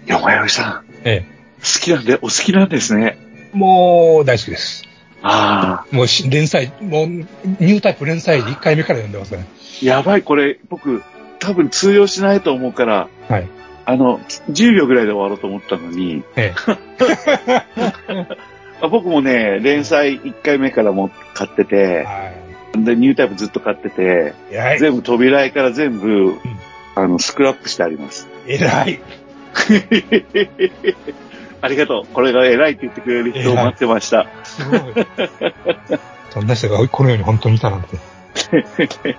[0.05, 1.25] 山よさん、え
[1.59, 3.17] 好きなんで、お好きなんですね。
[3.53, 3.57] え。
[3.57, 4.83] もう、大好きです。
[5.23, 9.45] ああ、もうし、連載、もう、ニュータイプ連載で1回目から読んでますね。
[9.81, 11.01] やばい、これ、僕、
[11.39, 13.47] 多分通用しないと思うから、はい。
[13.85, 14.19] あの、
[14.51, 16.53] 10秒ぐらいで終わろうと思ったのに、え
[18.81, 21.65] あ僕もね、連載1回目からも買ってえ。
[21.65, 22.31] て、は
[22.83, 24.33] で、ニュータイプずっと買ってて。
[24.79, 26.35] 全部扉絵から全部、
[26.95, 28.27] あの、スクラップしてあります。
[28.47, 28.99] 偉い。
[31.61, 32.13] ありがとう。
[32.13, 34.27] これが偉いって言ってくれる人を待ってました。
[34.43, 34.79] すごい。
[36.29, 37.97] そんな人がこの世に本当にいたなんて。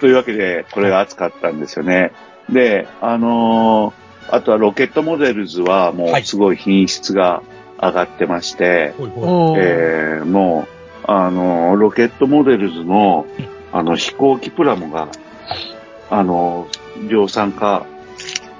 [0.00, 2.12] というわけで、これが熱かったんですよね。
[2.50, 7.42] で、あのーあとはロケットモデルズはもはいうすごい品質が
[7.80, 10.73] 上がってまして、もう、
[11.06, 15.08] あのーロケットモデルズのうん、あの、飛行機プラモが、
[16.10, 17.86] あのー量産化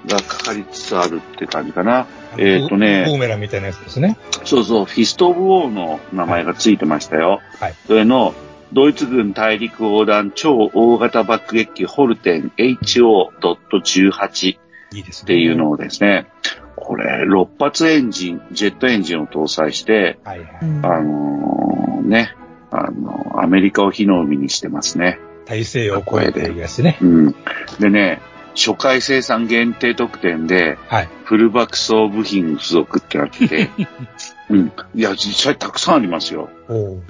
[0.07, 2.07] がかかりつつあるって感じかな。
[2.37, 4.19] えーとねブーメランみたいなやつですね。
[4.45, 7.41] そうそう、フィスト・オブ・ウォーの名前がついてましたよ。
[7.61, 8.35] はいそれの、
[8.73, 15.25] ドイツ軍大陸横断超大型爆撃機ホルテン HO.18 いいですね。
[15.25, 16.27] っていうのをですね、
[16.75, 20.49] これ、6発エンジン、ジェットエンジンを搭載して、はいはい。
[20.63, 22.35] うんあのーね、
[22.71, 25.19] あの、アメリカを火の海にしてますね。
[25.47, 26.99] 大西洋を越えていうやつね。
[27.01, 27.35] うん。
[27.79, 28.21] でね、
[28.55, 31.09] 初回生産限定特典で、はい。
[31.25, 33.71] フル爆走部品付属ってなってて、
[34.51, 34.73] うん。
[34.95, 36.49] いや、実際たくさんありますよ。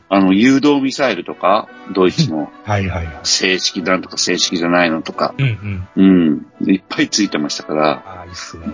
[0.08, 3.18] あの、誘導ミサイルとか、ドイツの はいはいはい。
[3.24, 6.46] 正式なんとか正式じゃないのとか、うんうん。
[6.62, 6.70] うん。
[6.70, 8.66] いっぱいついてましたから、ああ、いいっすね。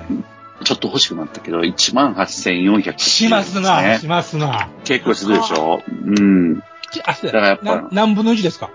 [0.64, 4.68] ちょっと欲しくなったけど、18,400しますな、しますな。
[4.85, 5.83] 結構するでしょ？
[5.88, 6.61] うん。
[6.92, 8.70] ちあ、だからやっぱな何分の1ですか？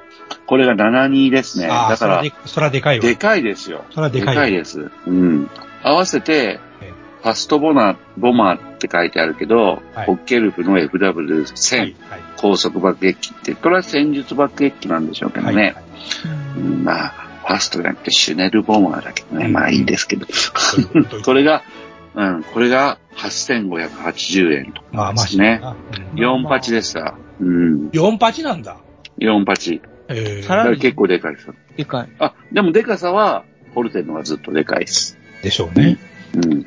[0.47, 1.67] これが72ですね。
[1.67, 3.05] だから、そらで、かいわ。
[3.05, 3.83] でかいですよ。
[3.93, 4.45] そらでかいわ。
[4.47, 4.89] です。
[5.07, 5.49] うん。
[5.83, 11.79] 合わせてええ、ファストボナボマーって書いてあるけど、はいホッケルフのは FW1000、い。
[12.09, 12.21] はい。
[12.37, 15.53] 高速爆撃機って、これは戦術爆撃機なんでしょうけどね。
[15.53, 15.83] はいはい。
[16.57, 17.09] うんまあ、
[17.45, 19.45] ファストじゃなくてシュネルボマーだけどね。
[19.45, 20.25] うんまあいいですけど。
[21.23, 21.61] これが、
[22.15, 25.61] うん、これが8580円とまあまあ、ですね。
[26.13, 26.19] うん。
[26.19, 27.15] 4パチでした。
[27.39, 27.89] うん。
[27.89, 28.77] 4パチなんだ。
[29.19, 29.81] 4パチ。
[30.07, 31.55] ええさらにだから結構でかいですよ。
[31.75, 32.09] でかい。
[32.19, 35.17] あ、でもでかさは、ホルテンのがずっとでかいです。
[35.41, 35.97] でしょうね。
[36.35, 36.65] うん。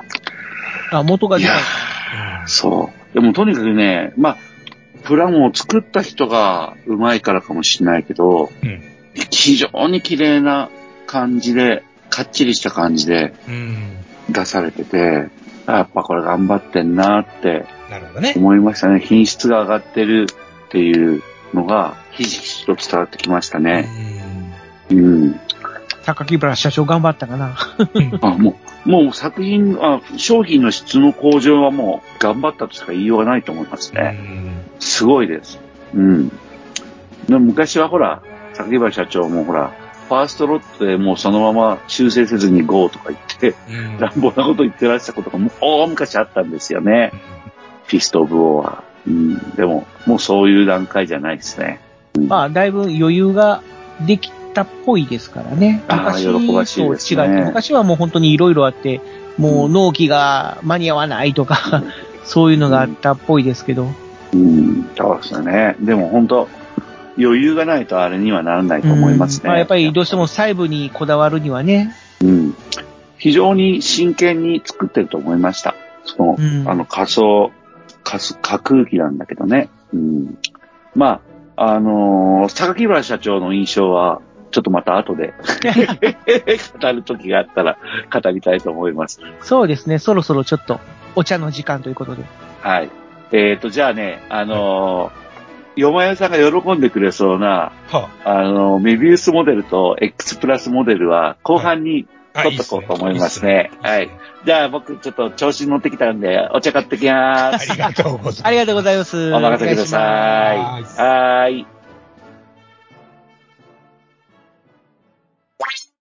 [0.93, 1.63] あ、元がでかい。
[2.45, 3.15] ーそう。
[3.15, 4.37] でもとにかくね、まあ、
[5.05, 8.83] プラモを作った人が上手いからかもしれないけど、うん
[9.31, 10.71] 非常に綺麗な
[11.07, 13.97] 感じで、かっちりした感じでうん。
[14.29, 15.29] 出されてて、
[15.67, 18.35] やっぱこれ頑張ってんなってなるほどね。
[18.37, 19.01] 思いましたね。
[19.01, 20.27] 品質が上がってる
[20.67, 21.23] っていう
[21.55, 23.89] のが、ひしひしと伝わってきましたね。
[24.91, 25.41] うん。
[26.05, 27.57] 高木原社長頑張ったかな。
[28.23, 34.11] あ、もう、もう作品、あ、商品の質の向上はもう頑張ったとしか言いようがないと思いますうね。
[34.11, 34.63] ん。
[34.79, 35.59] すごいです。
[35.95, 36.29] うん。
[36.29, 36.35] で
[37.35, 38.23] も昔はほら、
[38.55, 39.73] 榊原社長もほら、
[40.09, 47.13] ファーストロットでもうそのまま修正せずに GO とか言って、うん乱暴なこと言ってらしたことがもう大昔あったんですよね。
[47.87, 48.85] フィスト・オブ・ウォーは。
[49.07, 49.51] うん。
[49.57, 51.81] でも、もうそういう段階じゃないですね。
[52.27, 53.63] まあ、だいぶ余裕が
[54.07, 55.83] できたっぽいですからね。
[55.89, 59.01] 昔と違って、昔はもう本当にいろいろあって、
[59.39, 61.83] もう納期が間に合わないとか、
[62.25, 63.89] そういうのがあったっぽいですけど。
[64.33, 64.89] うん。
[64.97, 65.77] そうですよね。
[65.81, 66.49] でも本当
[67.19, 69.43] 余裕がないとあれにはならないと思いますね。
[69.45, 71.95] うんまあ、やっぱりどうしても細部にこだわるにはね。
[72.23, 72.55] うん。
[73.19, 75.75] 非常に真剣に作ってると思いました。
[76.05, 77.51] その、うんあの仮想、
[78.05, 79.69] 仮想架空機なんだけどね。
[79.93, 80.39] うん。
[80.95, 81.21] ま
[81.57, 85.35] あ、あのー榊原社長の印象は、ちょっとまた後で
[86.81, 87.77] 語る時があったら
[88.11, 89.21] 語りたいと思います。
[89.43, 89.99] そうですね。
[89.99, 90.81] そろそろちょっと
[91.17, 92.23] お茶の時間ということで。
[92.63, 92.91] はい。
[93.33, 95.28] えっ、と、じゃあね、あのー、
[95.79, 103.71] よまよさんが喜んでくれそうな、はあ、あの、メビウスモデルと X プラスモデルは後半に、取っとこうと思いますね。
[103.83, 104.11] はい。
[104.45, 107.73] じゃあ僕ちょっと調子に乗ってきたんで、お茶買ってきまーす。
[107.73, 108.47] ありがとうございます。
[108.47, 109.33] ありがとうございます。
[109.33, 110.59] お任せください。
[111.01, 111.67] はい。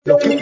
[0.04, 0.38] ロケッ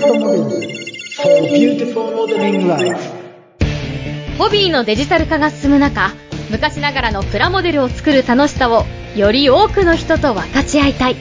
[4.39, 6.13] ホビーのデジタル化が進む中、
[6.51, 8.85] 昔ながらのプラモデルを作る楽しさを
[9.17, 11.17] より多くの人と分かち合いたい。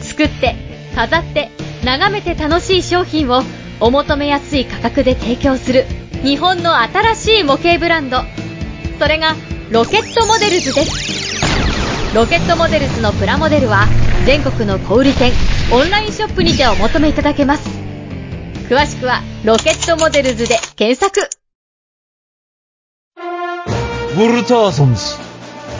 [0.00, 0.56] 作って、
[0.94, 1.50] 飾って、
[1.84, 3.42] 眺めて楽しい商品を
[3.80, 5.86] お求めやすい価格で提供する
[6.22, 8.18] 日本の新しい模型ブランド。
[8.98, 9.34] それが
[9.70, 12.14] ロケットモデルズです。
[12.14, 13.86] ロケットモデルズのプラモデルは
[14.26, 15.32] 全国の小売店、
[15.72, 17.68] オンラインショップにてお求めいただけます。
[18.68, 21.41] 詳しくはロケットモデルズで検索。
[24.12, 25.00] ウォルターソンズ。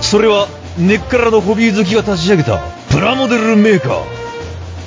[0.01, 4.03] それは根っからのホビー好きが立ち上げたプラモデルメーカー。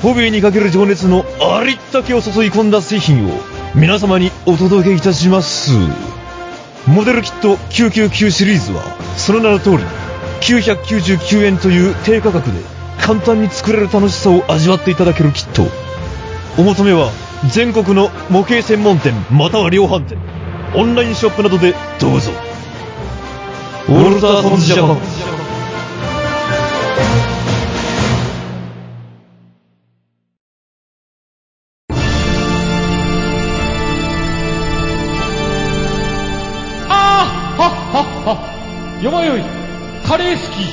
[0.02, 3.32] ホビーにかける情熱のありったけを注い込んだ製品を
[3.76, 5.72] 皆様にお届けいたします。
[6.88, 8.82] モデルキット999シリーズは
[9.16, 9.78] その名の通り
[10.42, 12.60] 999円という低価格で
[13.00, 15.64] 簡単に作れる楽しさを味わっていただけるキット。
[16.58, 17.12] お求めは
[17.52, 20.18] 全国の模型専門店または量販店、
[20.76, 22.32] オンラインショップなどでどうぞ。
[23.88, 24.98] ウォルターソンズジャパン。
[36.90, 39.02] ああはっはっは。
[39.04, 39.44] よまよい。
[40.08, 40.66] カレー好き。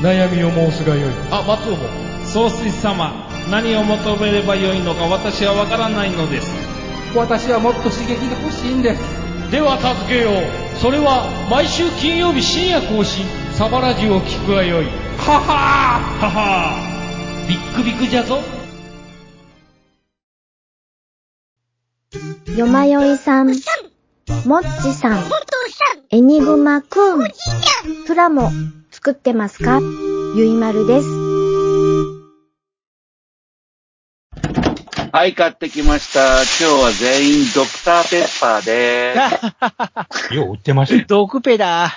[0.00, 1.12] 悩みを申すがよい。
[1.32, 1.88] あ松尾も。
[2.24, 6.52] 総帥様何を求めればよいのか私はわからないのです。
[7.16, 9.02] 私はもっと刺激が欲しいんです。
[9.50, 14.86] では助けようそれは毎週金曜日深夜更新サバラジュを聞くがよい。
[14.86, 14.90] は
[15.38, 16.00] は。
[16.20, 16.74] ーはは。
[17.46, 18.40] ービックビックじゃぞ。
[22.56, 23.46] よまよいさん、
[24.44, 25.22] もっちさん、
[26.10, 27.28] エニグマくん、
[28.08, 28.50] プラモ
[28.90, 29.78] 作ってますか？
[30.34, 31.21] ゆいまるです。
[35.12, 36.36] はい、買ってきました。
[36.36, 39.14] 今日は全員ドクターペッパーで
[40.34, 41.04] よう売ってました。
[41.06, 41.90] ドクペだ。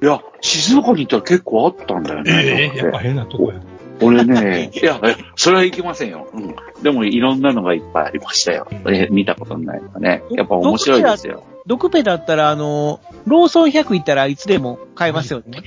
[0.00, 0.04] す。
[0.04, 2.32] いや、静岡に行ったら結構あったんだよね。
[2.32, 3.58] ええやっぱ変なとこや。
[4.00, 6.28] 俺ね、いや、いやそれはいきませんよ。
[6.32, 6.54] うん。
[6.84, 8.68] でも、いろんなのがいっぱいありましたよ。
[8.88, 10.22] え見たことないのがね。
[10.30, 11.42] やっぱ面白いですよ。
[11.70, 15.62] ドクペだったら、あの、ローソン100行ったらいつでも買えますよね。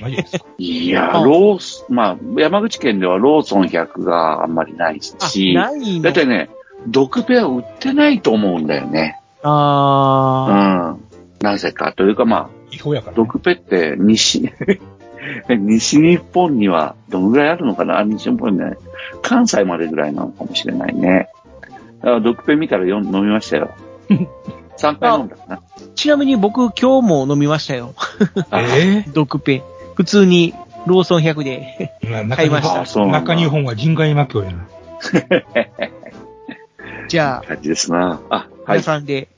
[0.58, 6.50] いや、あロース、まあ、山口県ではローソン100があんまりないあ、し、ないのだってね、
[6.88, 9.18] ドクペは売ってないと思うんだよね。
[9.42, 10.94] うあ
[11.40, 11.42] ん。
[11.42, 14.52] なぜかというか、まあ、違法やから、ドクペって西、
[15.48, 18.02] 西日本にはどのぐらいあるのかな？
[18.02, 18.76] 西日本ね。
[19.22, 21.30] 関西までぐらいなのかもしれないね。
[21.62, 23.70] だからドクペ見たらよ飲みましたよ。
[24.76, 25.62] 3回飲んだかな。
[25.94, 27.94] ーちなみに僕今日も飲みましたよ。
[28.52, 29.62] えドクペ。
[29.94, 30.54] 普通に
[30.86, 31.90] ローソン100で。
[32.02, 34.66] え買いました中日本は人外魔境やな。
[37.08, 38.20] じゃあ、感じですな。
[38.30, 38.82] あ、はい皆。
[38.82, 39.28] さんで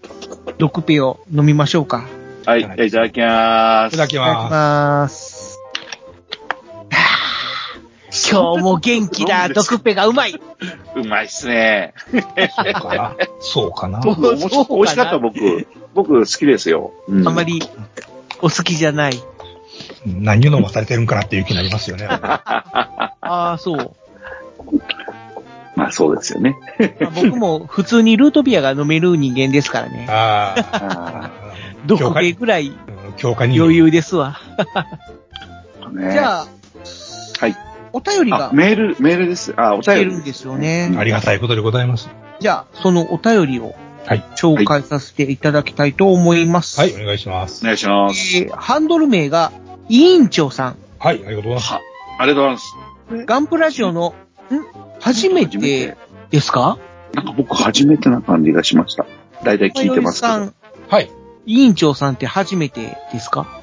[0.58, 2.04] ドクペを飲みましょうか。
[2.44, 3.94] はい、いただきまーす。
[3.94, 5.25] いただきます。
[8.28, 10.40] 今日も元気だ、ドクペがうまい。
[10.96, 11.94] うまいっすね。
[12.10, 12.16] す。
[12.60, 13.16] そうかな。
[13.40, 14.02] そうかな。
[14.02, 15.66] そう美味しかった、僕。
[15.94, 16.92] 僕好きですよ。
[17.08, 17.62] うんあんまり
[18.40, 19.22] お好きじゃない。
[20.04, 22.06] 何を飲まされてるんかなっていう気になりますよね。
[22.10, 23.94] ああ、そう。
[25.74, 26.56] まあそうですよね。
[27.00, 30.06] まあ僕も普通にルートビアが飲める人間ですからね。
[30.08, 30.76] ああ
[31.26, 31.30] あ。
[31.86, 33.58] ドクペぐらいうん強化に。
[33.58, 34.38] 余裕ですわ。
[34.74, 36.46] あねじゃあ、
[37.38, 37.65] はい。
[37.96, 39.54] お便りがあ、メール、メールです。
[39.56, 40.94] あ、お便り来てるんですよね。
[40.98, 42.10] ありがたいことでございます。
[42.40, 44.24] じゃあ、そのお便りをはい。
[44.36, 46.78] 紹介させていただきたいと思います。
[46.78, 47.62] はい、お願いします。
[47.62, 48.36] お願いします。
[48.36, 49.50] えーハンドル名が
[49.88, 50.76] 委員長さん。
[50.98, 51.72] はい、ありがとうございます。
[51.72, 51.80] は、
[52.18, 53.24] ありがとうございます。
[53.24, 54.14] ガンプラジオの、
[54.52, 54.60] ん？
[55.00, 55.96] 初めて
[56.30, 56.78] ですか？
[57.14, 59.06] なんか僕初めてな感じがしました。
[59.42, 60.32] だいたい聞いてますけど。
[60.34, 60.54] さん、
[60.88, 61.10] はい。
[61.46, 63.62] 委員長さんって初めてですか？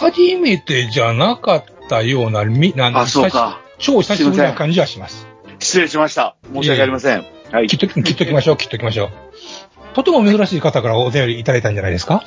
[0.00, 3.60] 初めてじゃなかったような、み、なんあ、そうか。
[3.78, 5.26] 超久しぶりな感じはします。
[5.58, 6.36] 失礼しました。
[6.54, 7.24] 申し訳ありません。
[7.52, 7.76] はい切。
[7.76, 9.10] っとき、切っときましょう、切っときましょう。
[9.94, 12.22] とても珍しい方からお便りいただいたんじゃないですか？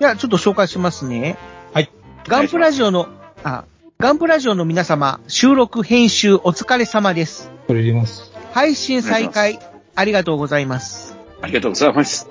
[0.00, 1.36] いや、ちょっと紹介しますね。
[1.72, 1.90] はい。
[2.26, 3.08] ガンプラジオの、
[3.44, 3.64] あ、
[3.98, 7.52] ガンプラジオの皆様、収録編集お疲れ様です。
[7.66, 8.32] それでます。
[8.52, 9.60] 配信再開、
[9.94, 11.16] ありがとうございます。
[11.42, 12.28] ありがとうございます。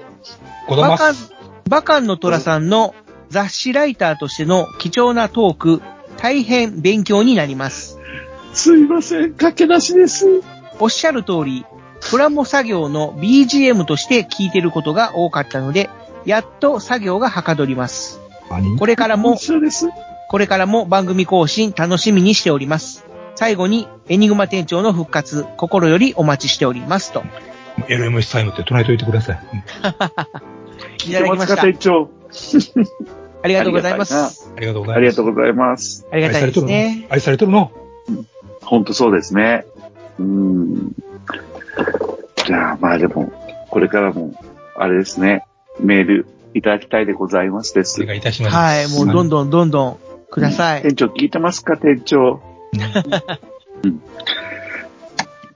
[0.68, 1.16] 子供バカン、
[1.70, 2.96] バカンの虎さんの
[3.30, 5.82] 雑誌ライターとしての貴重なトーク、
[6.20, 7.98] 大変勉強になります。
[8.54, 9.34] すいません。
[9.36, 10.26] 駆け出しです。
[10.80, 11.66] おっしゃる通り、
[12.02, 15.90] プラモ作業の BGM として聞いてることが多かったので、
[16.26, 18.20] やっと作業がはかどります。
[18.50, 18.78] 何？
[18.78, 19.38] これからも。
[20.30, 23.06] これからも番組更新楽しみにしております。
[23.36, 27.24] 最後に、エニグマ店長の復活、心よりお待ちしておりますと。
[27.88, 29.40] LMS タイムって唱えておいてください。
[31.10, 31.62] いただきました。
[31.62, 32.10] 店長。
[33.42, 34.49] ありがとうございます。
[34.60, 34.98] ありがとうございます。
[34.98, 36.06] ありがとうございます。
[36.12, 37.08] ありがたいですね。
[37.10, 37.72] 愛されとるの？
[38.62, 39.66] 本当そうですね。
[40.20, 40.92] うん。
[42.46, 43.32] じゃあ、まあでも、
[43.70, 44.34] これからも、
[44.76, 45.46] あれですね、
[45.80, 48.04] メールいただきたいでございますです。
[48.04, 48.56] お願いいたします。
[48.56, 50.00] はい、もうどんどんどんどん
[50.30, 50.82] ください。
[50.82, 52.42] 店長聞いてますか、店長？
[53.84, 54.02] うん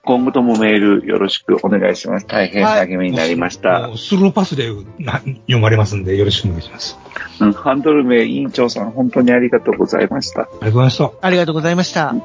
[0.06, 2.28] 今後ともメールよろしくお願いします。
[2.28, 3.88] 大変励みになりました。
[3.88, 6.98] もうスルーパスでな読まれますんで、よろしくお願いします。
[7.40, 10.42] うんハンドル名委員長さん、本当にありがとうございました。
[10.42, 11.12] ありがとうございました。
[11.22, 12.16] ありがとうございました。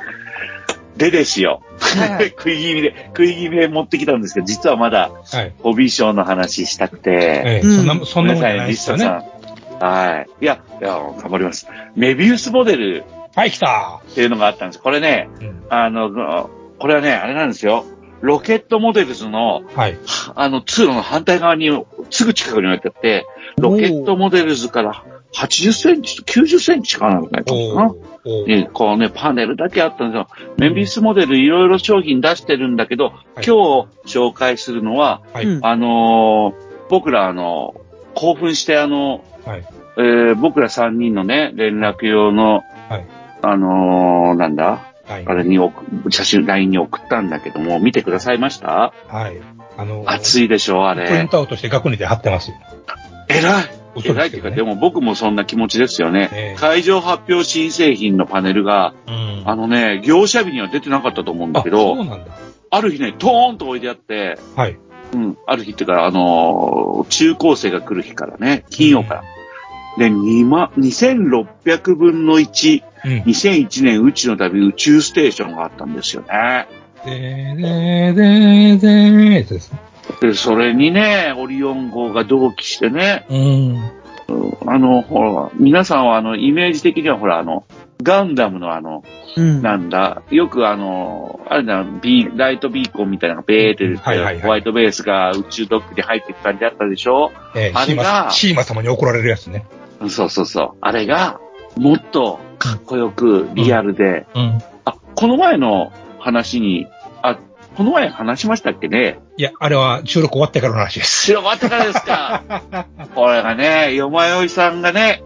[0.96, 1.62] でですよ。
[1.78, 5.52] はいはい 食い気味で、食い気味で持ってきたんですけど、実はまだ、はい。
[5.62, 8.76] ホビーショーの話したくて、そんな、そんなもんないで
[9.80, 10.44] はい。
[10.44, 11.68] いや、いや、頑張ります。
[11.94, 13.04] メビウスモデル
[13.36, 14.00] はい、来た。
[14.10, 14.82] っていうのがあったんです。
[14.82, 17.84] これね、うんあの、これはね、あれなんですよ。
[18.20, 19.98] ロケットモデルズの、はい。
[20.34, 21.70] あの、通路の反対側に、
[22.10, 23.26] すぐ近くに置いてあって、
[23.58, 25.04] ロケットモデルズから
[25.34, 27.90] 80センチと90センチしかないかな？
[27.90, 30.28] おーえーこうね、パネルだけあったんですよ。
[30.56, 33.50] メビウスモデルいろいろ商品出してるんだけど、今日
[34.06, 35.44] 紹介するのは、はい。
[35.46, 37.74] うんあのー僕らあの、
[38.14, 39.64] 興奮してあの、はい。
[39.98, 43.06] えー僕ら3人のね、連絡用の、はい
[43.42, 44.87] あのーなんだ？
[45.08, 45.24] はい。
[45.26, 45.72] あれに送
[46.10, 48.92] 写真 LINE に送ったんだけども、見てくださいました？
[49.08, 49.40] はい。
[49.76, 51.28] あの、熱いでしょ、あプリンれ。
[51.28, 52.56] トアウトして額にで貼ってますよ。
[53.28, 56.28] 偉い嘘偉いっていうか、でも僕もそんな気持ちですよね。
[56.32, 61.96] ええ会場発表新製品のパネルが、うんあのね、業者日には出てなかったと思うんだあ、けど。
[62.70, 64.78] ある日ね、トーンと置いてあって、はい。
[65.14, 69.22] うん、ある日っていうか、あのー中高生が来る日からね、金曜から。
[69.96, 73.12] で、2万、2600分の1、うん。
[73.22, 76.66] 2001年宇宙の旅宇宙ステーションがあったんですよね。
[77.04, 79.78] でーでーでーでですね。
[80.20, 83.90] で、それにね、オリオン号が同期してね、うん。
[84.66, 87.64] あの、ほら、皆さんはあの、イメージ的にはほら、あの、
[88.02, 89.04] ガンダムのあの、
[89.36, 89.62] うん。
[89.62, 97.30] なんだ、よくあの、あれだ、ビーライトビーコンみたいなのがベーって出て、はいはいはいホワイトベースが宇宙ドックに入っていく感じあったでしょ？
[97.54, 99.66] えー、あれがマ、シーマ様に怒られるやつね。
[100.08, 100.70] そうそうそう。
[100.80, 101.40] あれが、
[101.76, 104.58] もっとかっこよく、リアルで、うん。
[104.84, 106.86] あ、この前の話に、
[107.22, 107.38] あ、
[107.76, 109.20] この前話しましたっけね？
[109.36, 111.26] いや、あれは収録終わってからの話です。
[111.26, 112.42] 白終わってからですか
[113.14, 115.22] これがね、よまよいさんがね、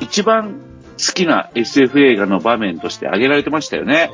[0.00, 0.54] 一番
[0.98, 4.10] 好きな SF 映画の場面として挙げられてましたよね。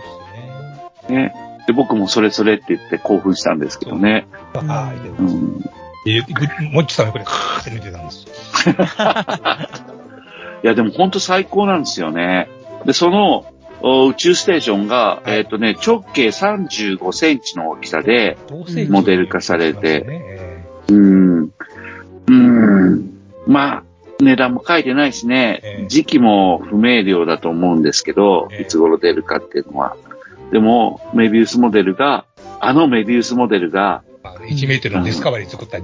[1.09, 1.33] ね。
[1.67, 4.27] で、僕もそれそれって言って興奮したんですけどね。
[4.55, 5.03] はい。
[5.03, 5.61] でうん。
[6.05, 6.25] で
[6.73, 8.25] もっちさんがこれ、カーって見てたんです
[8.69, 8.75] よ。
[10.63, 12.49] いや、でも本当最高なんですよね。
[12.85, 13.47] で、その、
[13.81, 18.37] お宇宙ステーションが、えっ、とね、直径35センチの大きさで、
[18.89, 20.05] モデル化されて。
[20.07, 23.11] えうーん、うーん、
[23.47, 23.85] まあ、
[24.21, 25.87] 値段も書いてないしね、ええ。
[25.87, 28.63] 時期も不明瞭だと思うんですけど、ええ。
[28.63, 29.97] いつ頃出るかっていうのは。
[30.51, 32.25] でも、メビウスモデルが、
[32.61, 35.79] あのメビウスモデルが、ー1メートルのディスカバリー作った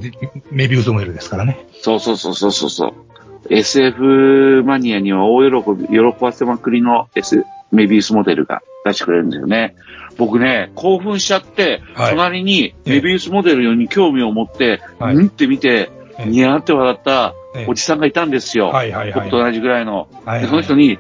[0.51, 1.64] メビウスモデルですからね。
[1.81, 2.95] そうそうそうそうそうそう。
[3.51, 9.77] SF マニアには大喜び、喜ばせまくりの S、メビウスモデルが出してくれるんですよね。
[10.17, 12.11] 僕ね、興奮しちゃって、はい。
[12.11, 12.91] 隣にええ。
[12.91, 15.17] メビウスモデルに興味を持って、はい。
[15.17, 16.27] うんって見て、ええ。
[16.27, 17.67] ニヤーって笑ったええ。
[17.69, 18.69] おじさんがいたんですよ。
[18.69, 19.21] はいはいはい。
[19.29, 20.09] 僕と同じぐらいの。
[20.25, 20.41] はいはい。
[20.43, 20.99] でその人に、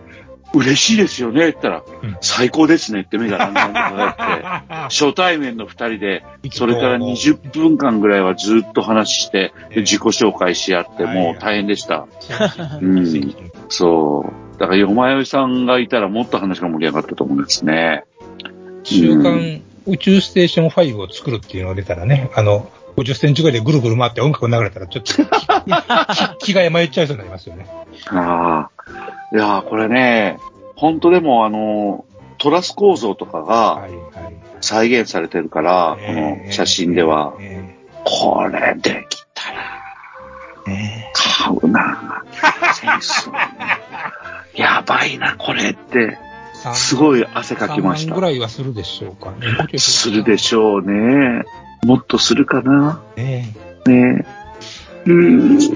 [0.54, 2.16] 嬉しいですよねって言ったら、うん。
[2.20, 12.06] 最高ですねって目がだんだんかかって、 初対面の二人で、それから20分間ぐらいはずっと話して、で自己紹介し合って、はいもう大変でした。
[12.80, 13.34] う うんん
[13.68, 14.26] そ
[14.56, 14.58] う。
[14.58, 18.04] だから、よまよいさんがいたらもっと話が盛り上がったと思うんですね。
[18.84, 25.14] 週刊宇宙ステーション5を作るっていうのが出たらね、あの、50センチぐらいでぐるぐる回って音楽流れたらちょっと
[26.38, 27.66] 気気が迷っちゃいそうになりますよね。
[28.10, 28.70] ああ。
[29.32, 30.38] いやーこれね、
[30.76, 32.04] 本当でもあの、
[32.38, 33.96] トラス構造とかがはいは
[34.30, 34.34] い。
[34.60, 36.12] 再現されてるから、えこ
[36.44, 39.60] えの写真では、えこれできたら、
[41.12, 42.22] 買うな
[42.74, 43.30] センス。
[44.54, 46.18] やばいな、これって。
[46.66, 48.20] えすごい汗かきまし3万たぐ。
[48.22, 49.38] らいはするでしょうかね。
[49.78, 51.44] するでししょうね。
[51.84, 53.02] もっとするかな？
[53.16, 53.54] ょうね。
[53.86, 54.26] ね
[55.06, 55.60] うん。
[55.60, 55.68] い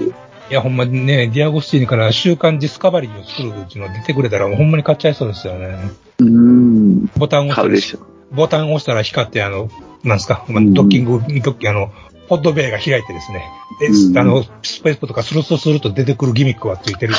[0.49, 5.77] や、ほんまにね、ディアゴスティーニから週刊ディスカバリーを作るっちゅうの出てくれたら、ほんまに買っちゃいそうですよね。
[6.19, 7.05] うん。
[7.17, 7.97] ボタンを押した。
[7.97, 9.69] ら、ボタンを押したら光って、あの、
[10.03, 11.91] なんですか、んドッキング、ドッキング、あの、
[12.27, 13.45] ポッドベイが開いてですね、
[13.79, 17.13] で、うんあの、スペースポッドがスルスルすると出てくるギミックはついてる。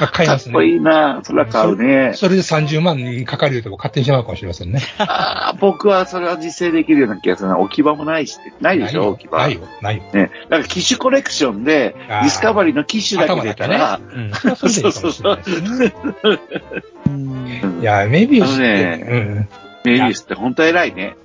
[0.00, 0.66] あ買いますかっこね。
[0.68, 2.12] いいなそれは買うね。
[2.14, 4.80] それで30万円かかるとも買ってしまうかもしれませんね。
[4.98, 7.58] ああ、僕はそれは実践できるような気がするな。
[7.58, 9.38] 置き場もないし、ないでしょ、置き場。
[9.38, 10.02] ないよ、ないよ。
[10.12, 10.30] ね。
[10.50, 14.04] だから機首コレクションで、ディスカバリーの機首だけ出たら、ね。
[14.14, 14.32] うん。
[14.32, 15.94] それはそれでいいかもしれないですね。
[17.06, 19.48] うんいや、メビウスねうん。
[19.84, 21.16] メビウスって本当偉いね。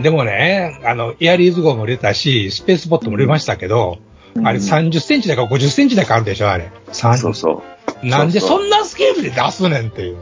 [0.00, 3.98] でもね、あの、エアリーズ号も出たし、スペースボットも出ましたけど、
[4.44, 6.70] あれ30センチだか50センチだかあるでしょ、あれ。
[6.92, 7.62] 三そうそう。
[8.02, 10.18] なんでそんなスケールで出すねんっていう。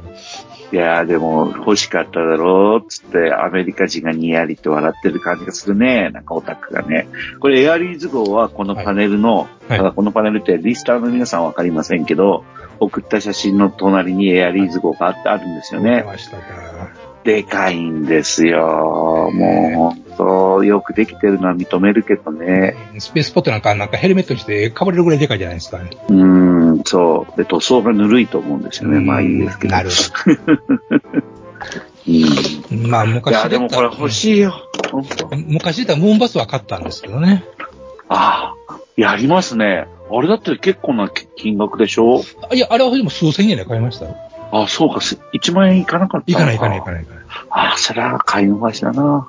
[0.73, 6.11] いやーでも欲しかっただろうっつってアメリカ人がニヤリって笑ってる感じがするね。
[6.11, 7.09] なんかオタクがね。
[7.41, 12.45] これエアリーズ号はこのパネルの、はいただこのパネルってリスターの皆さんはわかりませんけど、
[12.81, 15.97] 送った写真の隣にエアリーズ号があってあるんですよね。
[15.99, 16.43] 出ましたか。
[17.25, 19.31] でかいんですよ。
[19.33, 20.10] もう、そ
[20.61, 22.75] う、よくできてるのは認めるけどね。
[22.99, 25.91] スペースポットなんか、なんかヘルメットにして被れるぐらいでかいじゃないですかね。
[26.09, 27.37] うーん、そう。
[27.37, 29.01] で、塗装がぬるいと思うんですよね。
[29.01, 29.75] まあいいですけど。
[29.75, 29.91] なる
[32.09, 32.91] うん。
[32.91, 34.55] まあ、い昔や、でもこれ欲しいよ。
[35.47, 37.45] 昔出たムーンバスは買ったんですけどね。
[38.09, 39.87] ああ、やりますね。
[40.13, 42.23] あれだって結構な金額でしょ？
[42.53, 44.17] いや、あれはでも数千円で買いましたよ。
[44.53, 46.85] あそうか、す1万円いかなかったいかないいかないいい。
[46.85, 47.20] かないいかない。
[47.51, 49.29] ああ、それは買い逃しだな。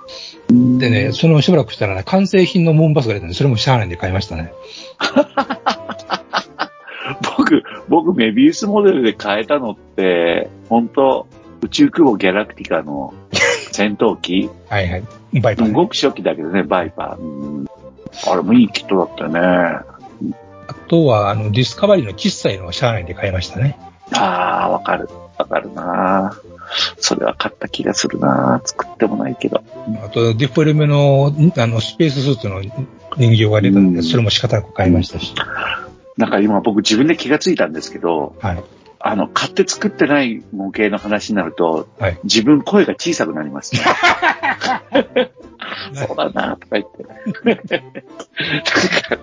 [0.49, 4.53] でね、そのしばらくしたらね、完成品のムーンバスが出たんで、それもシャーレンで買いましたね。
[7.37, 11.27] 僕、僕メビウスモデルで買えたのって、本当
[11.61, 13.13] 宇宙空母ギャラクティカの
[13.71, 14.49] 戦闘機？
[14.69, 15.03] はいはい。
[15.39, 15.73] バイパー、ね。
[15.73, 17.21] ごく初期だけどね、バイパー。
[17.21, 17.67] うん
[18.27, 19.39] あれもいいキットだったよね。
[19.39, 23.77] あとは、あの、ディスカバリーの小さいのをシャーレンで買いましたね。
[24.13, 25.09] ああ、わかる。
[25.37, 26.37] わかるな。
[26.97, 28.61] それは買った気がするな。
[28.65, 29.63] 作ってもないけど。
[30.03, 32.61] あと、ディフォルメの、あの、スペーススーツの
[33.17, 35.33] 人形が出たんで、それも仕方なく買いましたし。
[36.17, 38.63] なんか今僕自分で気がついたんですけど、はい。
[38.99, 42.19] あの、買って作ってない模型の話になると、はい。
[42.23, 43.81] 自分声が小さくなりますね。
[45.93, 46.85] そうだな、とか言っ
[47.61, 47.83] て。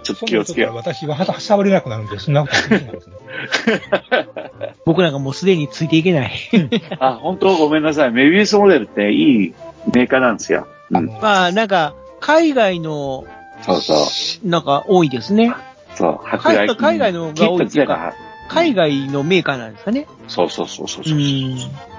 [0.02, 0.76] ちょっと気をつけよう。
[0.76, 3.16] 私はは触れなくなるんで、そんなことないですね。
[4.84, 6.32] 僕なんかもうすでについていけない。
[7.00, 8.12] あ、本当ごめんなさい。
[8.12, 9.54] メビウスモデルっていい
[9.92, 10.66] メーカーなんですよ。
[10.90, 11.06] うん。
[11.06, 13.26] まあ、なんか、海外の、
[13.62, 13.94] そうそ
[14.44, 14.48] う。
[14.48, 15.54] なんか多いですね。
[15.94, 18.14] そう、舶来海海外のが多いっていうか、
[18.48, 20.06] 海外のメーカーなんですかね。
[20.28, 21.06] そうそうそうそうう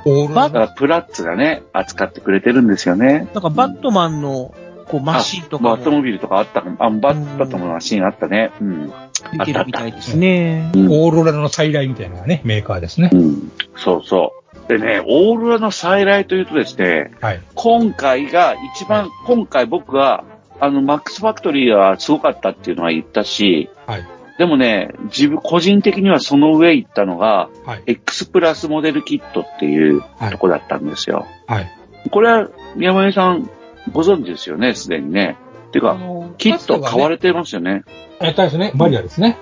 [0.03, 0.29] そう。
[0.29, 0.33] ん。
[0.33, 3.29] だからプラッツがね、扱ってくれてるんですよね。
[3.33, 4.53] なんかバットマンの、
[4.87, 6.77] こう、マシンとかもバットモビルとかあったかも。
[6.79, 8.51] あ、バッバットのマシンあったね。
[8.59, 8.93] うん。
[9.37, 10.71] 出てるみたいですね。
[10.73, 13.09] オーロラの再来みたいなね、メーカーですね。
[13.13, 13.51] うん。
[13.75, 14.39] そうそう。
[14.69, 17.41] でね、オーロラの再来というとですね、はい。
[17.55, 20.23] 今回が一番、今回僕は、
[20.59, 24.05] あの、マックスファクトリーはすごかったっていうのは言ったし、はい。
[24.39, 27.83] でもね、自分、個人的にはその上行ったのが、はい。
[27.87, 31.27] X プラスモデルキットっていうとこだったんですよ。
[31.45, 31.69] はい。
[32.09, 33.49] これは、宮前さん
[33.91, 35.35] ご存知ですよね、すでにね。
[35.73, 35.97] てか、
[36.37, 37.83] キット買われてますよね。
[38.21, 39.37] えっとですね、マリアですね。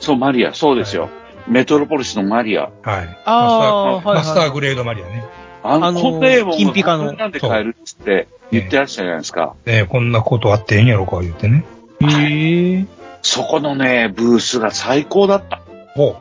[0.00, 1.08] そう、マリア、そうですよ。
[1.48, 2.64] メトロポリスのマリア。
[2.82, 3.18] はい。
[3.24, 5.24] あーマスター、グレードマリアね。
[5.62, 9.54] あの、コンペイモン金ピカのがなんで買えるっつって言ってらっしゃるじゃないですか。
[9.64, 11.64] ねこんなことあってええんやろか、言ってね。
[12.02, 13.01] へえ。
[13.22, 15.60] そこのね、ブースが最高だった。
[15.94, 16.16] ほ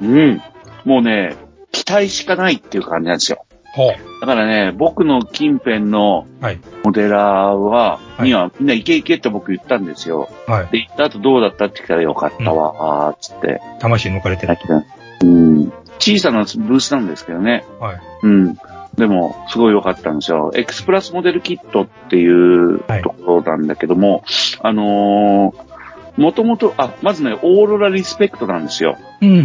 [0.00, 0.06] う。
[0.06, 0.42] うん。
[0.84, 1.36] もうね、
[1.72, 3.46] 期待しかないっていう感じなんですよ。
[3.74, 4.20] ほう。
[4.20, 6.60] だからね、僕の近辺のはい。
[6.84, 10.28] モデラーは、はいにはみんなイケイケって僕言ったんですよ。
[10.46, 10.68] はい。
[10.68, 13.60] で、行った後どうだったって聞いたらよかったわ、ーっつって。
[13.80, 14.58] 魂抜かれてる。
[15.22, 15.72] うん。
[15.98, 17.64] 小さなブースなんですけどね。
[17.80, 18.00] はい。
[18.24, 18.56] うん。
[18.96, 20.52] でも、すごい良かったんですよ。
[20.54, 24.22] エクスプラスモデルキットっていうところなんだけども、
[24.60, 25.71] あのー、
[26.16, 28.98] もともと、あ、まずね、オーロラリスペクトなんですよ。
[29.20, 29.40] うんうんう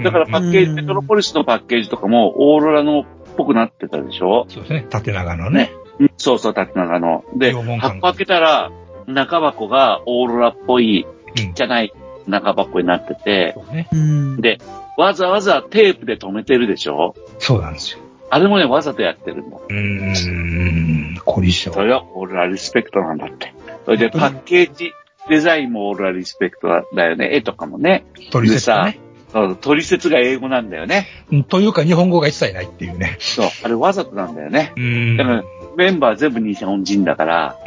[0.00, 0.02] ん。
[0.02, 3.04] だからパッケージ、メトロポリスのパッケージとかもオーロラのっ
[3.36, 4.46] ぽくなってたでしょ？
[4.48, 4.86] そうですね。
[4.88, 5.72] 縦長のね。
[5.98, 7.24] うんそうそう、縦長の。
[7.36, 8.70] で、箱開けたら、
[9.06, 11.92] 中箱がオーロラっぽい、ちっちゃない
[12.26, 13.54] 中箱になってて、
[13.92, 14.40] うん。
[14.40, 14.58] で、
[14.96, 17.14] わざわざテープで留めてるでしょ？
[17.38, 18.00] そうなんですよ。
[18.30, 19.56] あれもね、わざとやってるんだ。
[19.56, 21.70] うーん、凝り性。
[21.70, 23.54] それはオーロラリスペクトなんだって。
[23.84, 24.92] それでパッケージ、
[25.28, 27.34] デザインもオーロラリスペクトだよね。
[27.34, 28.04] 絵とかもね。
[28.30, 31.06] 取説がねでさそう取説が英語なんだよね。
[31.30, 33.16] うんというか日本語が一切ないっていうね。
[33.20, 33.48] そう。
[33.62, 34.72] あれわざとなんだよね。
[34.76, 35.16] うーん。
[35.16, 35.44] だから、
[35.76, 37.58] メンバー全部日本人だから、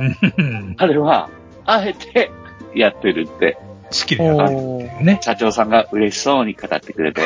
[0.77, 1.29] あれは、
[1.65, 2.31] あえて
[2.75, 3.57] やってるって。
[3.91, 5.19] 好きでやるね。
[5.21, 7.21] 社長さんが嬉しそうに語ってくれて。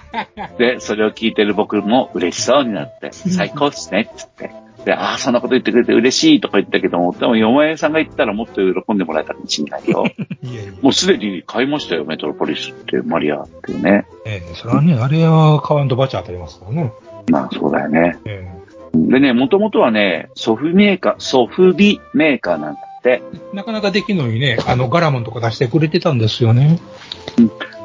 [0.58, 4.50] で、それを聞いてる僕も嬉しそうになって、最高っすね、つって。
[4.84, 10.06] で、ああ、そんなこと言ってくれて嬉しいとか言ったけども、でも、嫁屋さんが言ったらもっと喜んでもらえたかもしれないよ。
[10.42, 10.72] いやいや。
[10.80, 14.06] もうすでに買いましたよ、メトロポリスって、マリアっていうね。
[14.26, 16.92] ええそれはね、あれは買わんとバチ当たりますからね。
[17.30, 18.16] まあ、そうだよね。
[18.24, 18.48] え
[18.94, 23.22] でね、もともとはね、ソフメーカー、ソフビメーカーなんだって。
[23.52, 26.78] えなかなかできんのにね、あの、ガラモンとか出してくれてたんですよね。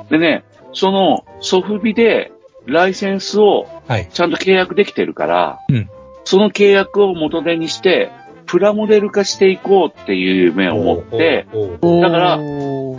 [0.09, 0.43] でね、
[0.73, 2.31] そのソフビで
[2.65, 4.07] ライセンスをはい。
[4.11, 5.89] ちゃんと契約できてるから、うん
[6.26, 8.11] その契約を元手にして、
[8.45, 11.47] プラモデル化していこうっていう夢を持って、
[11.82, 12.38] だから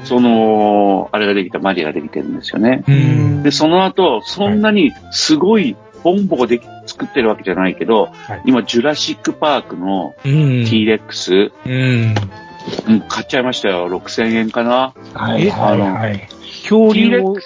[0.05, 2.83] その、あれができた、マリアができてるんですよね。
[2.89, 3.43] うん。
[3.43, 10.65] で、その後、そんなにすごいボンボコでき作ってるわけじゃないけど、はい今、ジュラシックパークのうん。
[10.65, 12.15] T-Rex、うん。
[12.89, 13.89] うん、買っちゃいましたよ。
[13.89, 14.95] 6000円かな。
[15.15, 16.29] はい、はい、はい。
[16.63, 17.37] 恐竜を、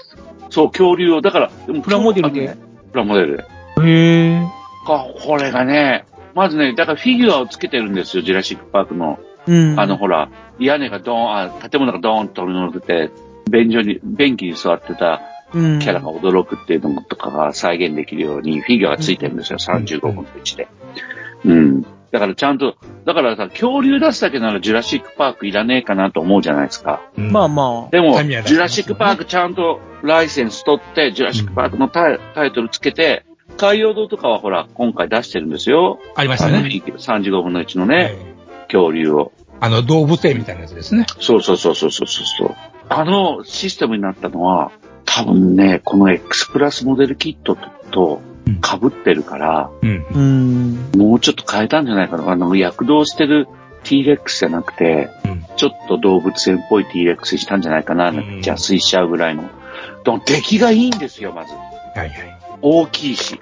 [0.48, 2.56] そう、恐竜を、だから、でもプラモデルで？
[2.92, 3.42] プラモデルで。
[3.42, 4.59] へえ。
[4.86, 9.18] か、これがね、まずね、だからフィギュアをつけてるんですよ、ジュラシックパークの。
[9.46, 9.80] うん。
[9.80, 10.28] あの、ほら、
[10.58, 13.10] 屋根がドーン、あ、建物がドーンと乗ってて、
[13.50, 15.22] 便所に、便器に座ってた
[15.52, 20.68] うん、キャラが驚くっていうのとかが再現できるように、フィギュアがついてるんですよ、35分の1で。
[21.44, 21.82] うん。
[22.12, 27.00] だからちゃんと、だからさ、恐竜出すだけならジュラシックパークいらねえかなと思うじゃないですか。
[27.16, 27.90] うんまあまあ。
[27.90, 33.24] でも、ジュラシックパークちゃんとライセンス取って、ジュラシックパークのタイタイトルつけて、
[33.56, 35.98] 海洋堂とかはほら、今回出してるんですよ。
[36.14, 36.60] ありましたね。
[36.60, 38.30] 35分の1のね、ええ
[38.70, 39.32] 恐竜を。
[39.58, 41.06] あの、動物園みたいなやつですね。
[41.20, 42.56] そうそうそうそうそうそう。
[42.88, 44.72] あのシステムになったのは、
[45.04, 47.56] 多分ね、この X プラスモデルキット
[47.90, 50.06] と被ってるから、うん。
[50.14, 50.90] うん。
[50.96, 52.30] もうちょっと変えたんじゃないかな。
[52.30, 53.48] あの、躍動してる
[53.84, 58.12] T-Rex じゃなくて、うんちょっと動物園っぽい T-Rex にしたんじゃないかな。
[58.12, 59.42] なんか邪推しちゃうぐらいの。
[60.04, 61.52] でも出来がいいんですよ、まず。
[61.52, 61.60] は
[61.96, 62.39] いはい。
[62.62, 63.40] 大きいし。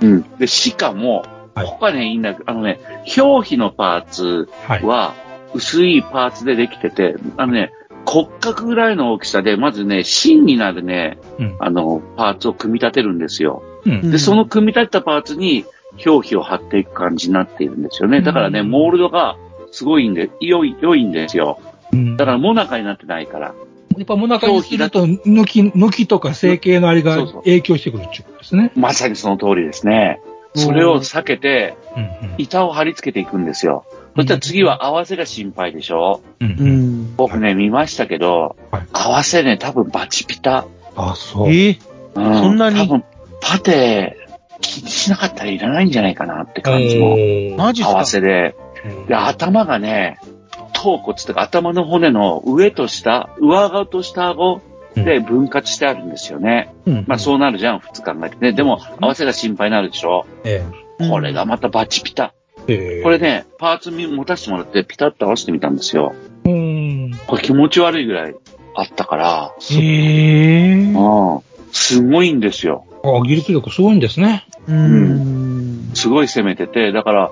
[0.00, 0.08] うん。
[0.08, 0.22] うん。
[0.38, 1.24] で、しかも、
[1.54, 2.80] はいここはね、いいんだけど、あのね、
[3.16, 4.48] 表皮のパーツ
[4.82, 5.14] は
[5.54, 7.70] 薄いパーツでできてて、あのね、
[8.06, 13.62] 骨格ぐらいの大きさで、まずね、芯になるね、うんあの、パーツを組み立てるんですよ。
[13.86, 14.10] うん。
[14.10, 15.64] で、その組み立てたパーツに
[16.04, 18.20] 表皮を貼っていく感じになっているんですよね。
[18.20, 19.36] だからね、うんモールドが
[19.70, 21.60] すごいんで、良い、良いんですよ。
[21.92, 23.54] うんだから、モナカになってないから。
[23.96, 28.72] やっぱもなかにすると、抜き、抜きとか成形のあれが影響してくるっていうことですね。
[28.74, 30.20] まさにその通りですね。
[30.54, 33.84] それを避けて、うん板を貼り付けていくんですよ。
[34.16, 37.14] そしたら次は合わせが心配でしょうん。
[37.16, 40.66] 僕ね、見ましたけど、はい合わせね、多分バチピタ。
[40.96, 41.52] あ、そう。
[41.52, 41.78] え
[42.14, 42.76] うんそんなに？
[42.76, 43.04] 多分、
[43.40, 44.16] パテ、
[44.60, 47.10] 気にしなかったらいらないんじゃないかなって感じも。
[47.10, 48.04] も合わマジっすか？
[48.06, 48.54] せで。
[49.08, 50.18] で、頭がね、
[50.84, 54.60] 頭骨とか頭の骨の上と下、上顎と下顎
[54.94, 56.74] で分割してあるんですよね。
[56.84, 57.04] うん。
[57.08, 58.52] まあそうなるじゃん、普通考えてね。
[58.52, 60.26] でも、合わせが心配になるでしょ。
[60.44, 60.62] え
[60.98, 62.34] これがまたバチピタ。
[62.68, 62.74] え。
[62.74, 63.18] ええこれ。
[63.18, 66.14] ね、パーツ持たせてもらってピタッと合わせてみたんですよ。
[66.44, 67.12] うん。
[67.26, 68.34] これ気持ち悪いぐらい
[68.74, 70.74] あったから、へえ。
[70.74, 71.40] うん、
[71.72, 72.84] すごいんですよ。
[73.02, 74.46] あ、技術力すごいんですね。
[74.68, 75.33] うん。
[75.94, 77.30] すごい攻めてて、だから、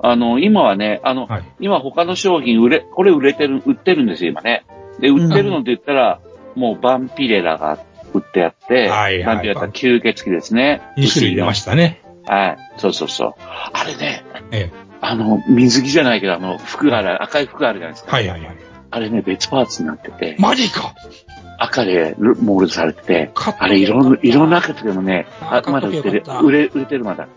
[0.00, 1.44] あの、今はね、あの、はい。
[1.60, 4.64] 今他の商品売れ、これ売れてる、売ってるんですよ、今ね。
[5.00, 6.20] で、売ってるのって言ったら、
[6.54, 7.78] もうバンピレラが
[8.12, 10.82] 売ってあって、はいはいバンピレラって吸血鬼ですね。
[10.96, 12.02] 2種類出ましたね。
[12.24, 12.34] た。
[12.34, 12.58] はい。
[12.78, 13.34] そうそうそう。
[13.40, 14.86] あれね、ええ。
[15.00, 18.12] あの、水着じゃないけど、あの、服がある、赤い服があるじゃないですか。
[18.12, 18.56] はいはいはい。
[18.90, 20.94] あれね、別パーツになってて、マジか
[21.58, 26.22] 赤でモールドされてて、あれ、いろんな、いろんな赤でもね、まだ売ってる。
[26.42, 27.28] 売れ、売れてるまだ。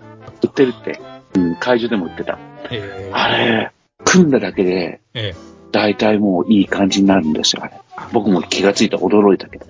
[0.43, 0.99] 売ってるって。
[1.35, 2.37] うん、会場でも売ってた。
[2.71, 3.11] ええ。
[3.13, 3.71] あれ、
[4.05, 5.49] 組んだだけで、ええ。
[5.71, 7.73] 大体もういい感じになるんですよ、あれ。
[8.11, 9.65] 僕も気がついた驚いたけど。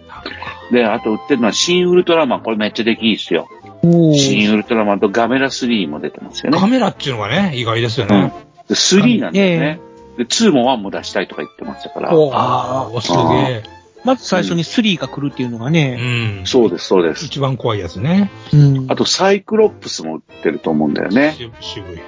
[0.72, 2.42] で、あと売ってるのは新ウルトラマン。
[2.42, 3.50] これめっちゃできいいっすよ。
[3.82, 6.60] 新ウルトラマンとガメラ3も出てますよね。
[6.60, 8.34] カメラっていうのがね、意外ですようんね。。
[8.68, 9.80] で、3なんですね。
[10.18, 12.16] で、2も1も出したいとか言ってましたから。
[12.16, 13.64] おああ、すげ
[14.04, 15.70] まず最初に3が来るっていうのがえ。
[15.70, 16.42] うね。
[16.42, 16.46] ん。
[16.46, 17.26] そうです、そうです。
[17.26, 18.32] 一番怖いやつね。
[18.54, 18.86] うん。
[18.90, 21.36] あと、サイクロプスも売ってると思うんだよね。
[21.38, 22.00] し渋い。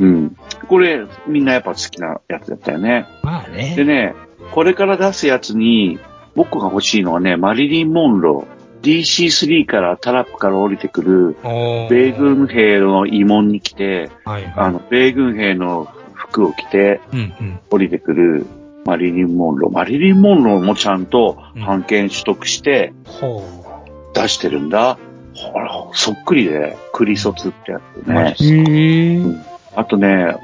[0.00, 0.36] うん。
[0.68, 3.06] これ、みんなやっぱ好きなやつだったよね。
[3.22, 3.74] まあね。
[3.76, 4.14] でね、
[4.52, 5.98] これから出すやつに、
[6.34, 8.62] 僕が欲しいのはね、マリリン・モンロー。
[8.82, 14.52] DC3 からタラップから降りてくる、おー米軍兵の慰問に来て、はいはい。
[14.56, 17.60] あの、米軍兵の服を着てうんうん。
[17.70, 18.46] 降りてくる
[18.84, 19.72] マリリン・モンロー。
[19.72, 23.42] マリリン・モンローもちゃんとうん版権取得してほ
[24.14, 24.98] 出してるんだ。
[25.34, 28.34] ほら、そっくりで、クリソツってやつね。
[28.38, 29.22] へえ。
[29.74, 30.36] あとね、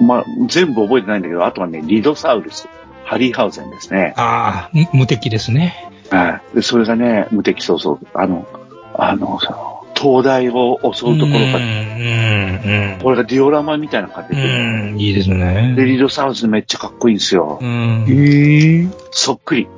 [0.00, 2.68] ま、全部覚えてないんだけど、あとはね、リドサウルス。
[3.04, 4.20] ハリーハウゼンですねう。。
[4.20, 5.90] ああ、む無敵ですね。
[6.10, 6.56] はい。
[6.56, 7.98] で、それがね、無敵そうそう。
[8.14, 8.46] あの、
[8.94, 14.98] あの、その灯台を襲うところが、うん、うん、これがディオラマみたいな感じうで、ん。
[14.98, 15.74] いいですね。
[15.76, 17.60] で、リードサウスめっちゃかっこいいんですよ。
[17.62, 18.04] うん。
[18.08, 18.88] へえ。
[19.12, 19.68] そっくり。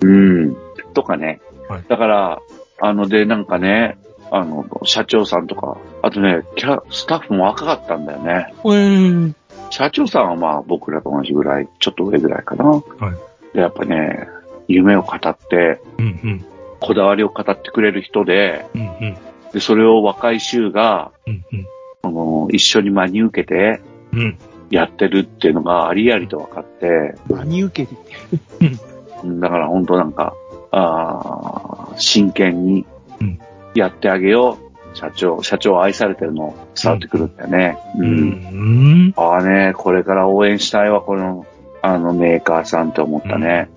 [0.00, 0.56] うん。
[0.94, 1.40] とかね。
[1.68, 2.38] はいだから、
[2.80, 3.98] あの、で、なんかね、
[4.30, 8.54] あの、社長さんとか、あとね、キャラ、スタッフも若かったんだよね。
[8.64, 9.36] うん。
[9.68, 12.64] 社長さんはまあ僕らと同じぐらい、ちょっと上ぐらいかな。
[12.64, 12.82] はい。
[13.54, 14.28] で、やっぱね、
[14.68, 16.44] 夢を語って、うん、うん。
[16.80, 19.16] こだわりを語ってくれる人で、うん、うん。
[19.52, 21.66] で、それを若い衆が、うん、うん。
[22.02, 23.80] あの、一緒に真に受けて
[24.12, 24.38] うん。
[24.70, 28.00] やってるっていうのがありありと分かって、何受けて
[29.22, 30.34] うんだから本当なんか、
[30.72, 32.84] あー真剣に
[33.20, 33.38] うん
[33.74, 34.66] やってあげよう。
[34.96, 37.78] 社長、社長愛されてるの伝わってくるんだよね。
[37.98, 38.02] う。
[38.02, 39.14] うんん。
[39.16, 41.46] ああね、これから応援したいわ、この、
[41.82, 43.68] あのメーカーさんって思ったね。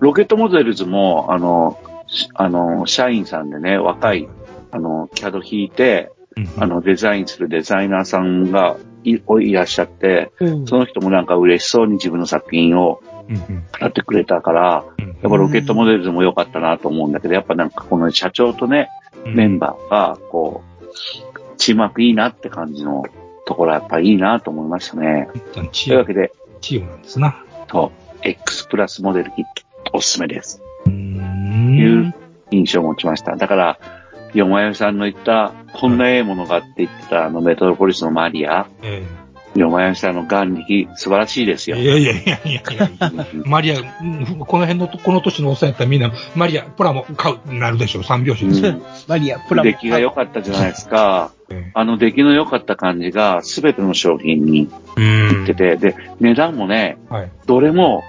[0.00, 1.87] ロケットモデルズも、あの、し
[2.34, 4.28] あの、社員さんでね、若い、
[4.70, 6.10] あの、キャド引いて、
[6.56, 13.00] あの、デザインするデザイナーさんがいいらっしゃって、うんその人もなんか嬉しそうに自分の作品を。
[13.78, 18.88] 語ってくれたから、うんやっぱロケットモデルズも良かったなと思うんだけど、やっぱなんかこの社長とね、
[19.26, 23.04] メンバーが、こう、チームワークいいなって感じの
[23.44, 25.28] ところはやっぱいいなと思いましたね。
[25.54, 25.70] ー。
[25.70, 27.44] チーム、というわけで、チームなんですな。
[27.68, 29.44] そう、X プラスモデルキッ
[29.84, 30.62] トおすすめです。
[30.86, 30.90] う
[31.48, 32.14] いんう。
[32.50, 33.36] 印象を持ちました。
[33.36, 33.78] だから、
[34.34, 39.02] よまよさんの言った、こんなええものがあって言ってたあのメトロポリスのマリア、え
[39.54, 41.76] よまよさんの眼力素晴らしいですよ。
[41.76, 43.26] えいやいやいやいやいや。
[43.44, 48.04] マリア、うんこの辺の、この年のおっさんやったらみんな、マリア、プラも買う、なるでしょう。
[48.04, 48.66] 三拍子です。
[48.66, 51.32] うん マリア、プラモ出来が良かったじゃないですか。
[51.50, 54.68] えあの出来の良かった感じが全ての商品に
[54.98, 57.30] えうんいってて、で、値段もね、はい。
[57.46, 58.04] どれも、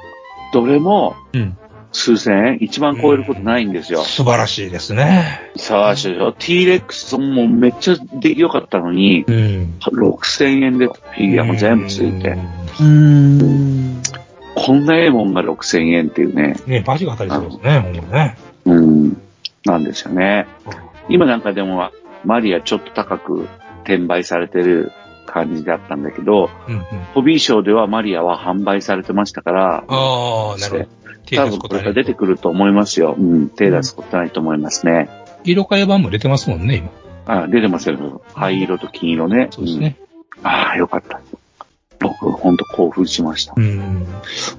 [0.52, 1.58] どれもうん。
[1.92, 4.04] 数千円、一番超えることないんですよ。
[4.04, 5.52] 素晴らしいですね。
[5.56, 9.74] さあ、しょ？T-Rex もめっちゃ出来良かったのに、うん。
[9.80, 12.38] 6000円でフィギュアも全部ついて、う。
[14.56, 18.38] こんなええもんが6000円っていうね、ね、バジが当たりそうですね、ほんまね。
[18.66, 19.22] うん、
[19.66, 20.48] なんですよね。
[21.08, 21.90] 今なんかでも、
[22.24, 23.48] マリアちょっと高く
[23.84, 24.92] 転売されてる
[25.26, 26.84] 感じだったんだけど、うんうん。
[27.14, 30.99] ホビーショーではマリアは販売されてましたから、ああ、なるほど。
[31.30, 33.16] 手多分これから出てくると思いますよ。
[33.18, 35.10] うん、手出すことないと思いますね。
[35.44, 37.44] 色替え版も出てますもんね、今。
[37.44, 38.22] あ、出てますよ。
[38.34, 39.50] 灰色と金色ね。
[39.52, 39.98] そうですね。
[40.38, 40.48] うん。
[40.48, 41.22] ああ、よかった。
[42.00, 43.54] 僕、ほんと興奮しました。
[43.56, 44.08] うん。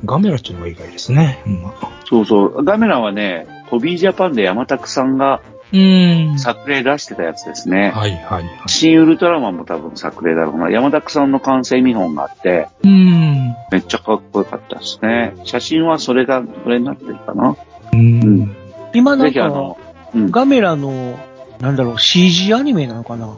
[0.05, 1.43] ガメラっていうのが意外ですね。
[1.47, 1.65] うん。
[2.09, 2.65] そうそう。
[2.65, 5.43] ガメラはね、ホビージャパンで山拓さんが
[5.73, 6.39] うん。
[6.39, 7.91] 作例出してたやつですね。
[7.95, 8.45] はいはいはい。
[8.67, 10.71] 新ウルトラマンも多分作例だろうな。
[10.71, 13.55] 山拓さんの完成見本があって、うん。
[13.71, 15.35] めっちゃかっこよかったですね。
[15.45, 17.57] 写真はそれが、それになってるかな。
[17.93, 18.55] うん。
[18.95, 19.79] 今なんあの、
[20.15, 20.31] うん。
[20.31, 21.19] ガメラの、
[21.61, 23.29] なんだろう、CG アニメなのかな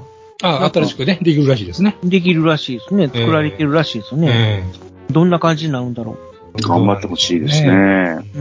[0.42, 1.96] あ、新しくね、できるらしいですね。
[2.02, 3.08] できるらしいですね。
[3.08, 4.28] 作られてるらしいですね。
[4.30, 6.16] えどんな感じになるんだろ
[6.58, 7.68] え頑張ってほしいですね。。
[7.70, 7.72] う。
[7.72, 8.40] う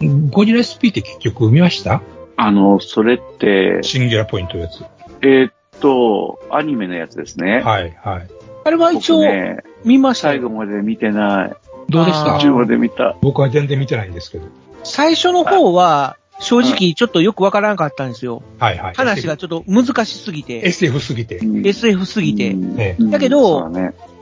[0.00, 0.28] ーん。
[0.30, 2.02] ゴジラ SP って結局見ました？
[2.40, 4.84] あの、それって、シンギュラポイントのやつ。
[5.22, 7.60] えーっと、アニメのやつですね。
[7.60, 8.28] はいはい。
[8.64, 10.40] あれは一応、僕ね、見ましたよ。
[10.40, 11.52] 最後まで見てない。
[11.88, 12.38] どうでした？
[12.38, 13.16] 中まで見た。
[13.20, 14.46] 僕は全然見てないんですけど。
[14.84, 18.42] 最初の方は、正直ちょっとよくわからなかったんですよ。
[18.60, 18.94] はいはい。
[18.94, 21.38] 話がちょっと難しすぎて、SF すぎて。
[21.38, 22.54] うん SF すぎて。
[23.10, 23.68] だけど。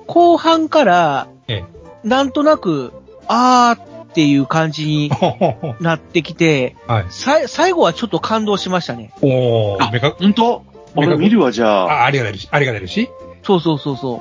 [0.06, 1.64] 後半からえ、
[2.04, 2.92] なんとなく、
[3.28, 5.10] あーっていう感じに
[5.78, 7.04] なってきて、はい。
[7.10, 9.12] さい最後はちょっと感動しましたね。
[9.20, 10.64] おー、メカ、本当？
[10.96, 12.02] 俺見るわ、じゃあ。
[12.02, 13.10] あ、あれが出るし、あれが出るし。
[13.42, 14.20] そうそうそうそう。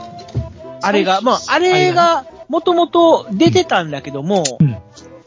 [0.81, 4.75] あれが、まあ、あれが、もともと出てたんだけども、うん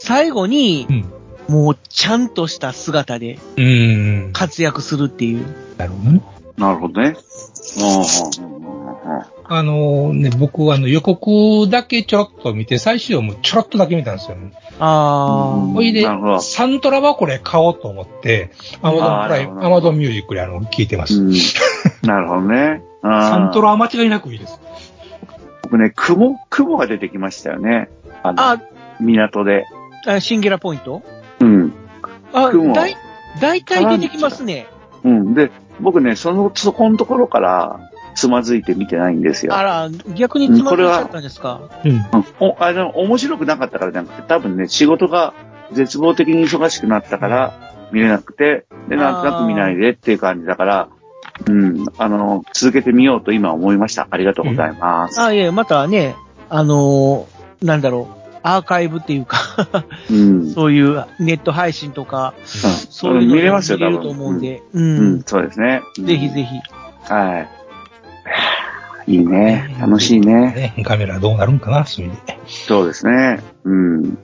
[0.01, 1.13] 最後にう、ん。
[1.49, 3.39] もうちゃんとした姿で。
[4.35, 5.47] 活躍するっていう。
[5.79, 6.23] なるほどね。
[6.59, 7.17] なるほどね。
[9.51, 14.53] あのね、僕はあの予告だけちょろっと見て、最終話もちょろっとだけ見たんですよね。
[14.79, 15.73] あー。
[15.73, 16.07] ほいで
[16.41, 18.51] サントラはこれ買おうと思って、
[18.83, 21.21] アマゾンプライム、アマゾンミュージックであの、聞いてます。
[21.21, 21.33] うん
[22.03, 22.83] なるほどね。
[23.03, 24.61] ササントラは間違いなくいいです。
[25.63, 27.89] 僕ね、雲、雲が出てきましたよね。
[28.23, 28.63] あの、あ、
[29.01, 29.65] 港で。
[30.07, 31.03] あシンギュラポイント？
[31.41, 31.73] うん。
[32.33, 32.97] あ雲、だい、
[33.41, 34.67] だいたい出てきますね。
[35.05, 35.35] うん。
[35.35, 35.51] で、
[35.81, 39.55] 僕ね、その、そこのところから、つまずいて見てないんですよ。
[39.55, 41.61] あら、逆につまずいちゃったんですか？
[41.85, 41.91] うん。
[41.93, 42.03] うん
[42.41, 45.35] お、あの、面白くなかったからじゃなくて、多分ね、仕事が
[45.73, 47.55] 絶望的に忙しくなったから、
[47.93, 50.89] 見れなくて、で、なんとなく見ないでっていう感じだから、
[51.47, 54.09] うん、あの、続けてみようと今思いました。
[54.11, 55.21] ありがとうございます。
[55.21, 56.17] あ、いえ、またね、
[56.49, 59.39] あのーなんだろう、アーカイブっていうか、
[60.11, 60.51] うん。
[60.53, 63.91] そういうネット配信とか、そういうの見れますよ、多分。
[63.91, 64.79] 見れると思うんで、う。
[64.79, 65.83] うんん、そうですね。
[65.99, 66.57] ぜひぜひ。
[67.13, 67.47] は
[69.07, 69.13] い。
[69.13, 69.75] いいね。
[69.81, 70.73] 楽しいね。
[70.77, 72.15] ね、カメラどうなるんかな、それで。
[72.47, 73.41] そうですね。
[73.65, 74.19] うん。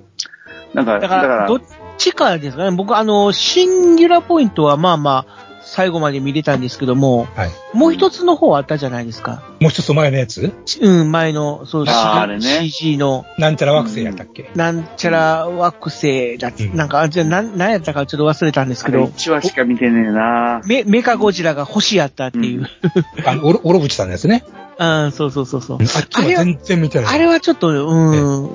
[0.75, 1.61] なんか、だから、どっ
[1.97, 2.77] ちかですかね。
[2.77, 7.51] 僕、あの、シンギュラポイントはまあまあ、最後まで見れたんですけども、はい。
[7.73, 9.43] もう一つの方あったじゃないですか。
[9.61, 10.53] もう一つ前のやつ？
[10.81, 22.69] うん、前の、そう、あーあれね CG の、なんちゃら惑星やったっけ、なんちゃら惑星だっうんなんか、あじゃあ、なん、なんやったかちょっと忘れたんですけど、1話しか見てねえなメ、メカゴジラが星やったっていう。
[23.27, 24.45] あの、オロオロブチさんですね。
[24.77, 25.79] うん、そうそうそうそう。
[25.81, 27.15] あっちも全然見てない。
[27.15, 28.15] あれはちょっと、う
[28.47, 28.51] ん、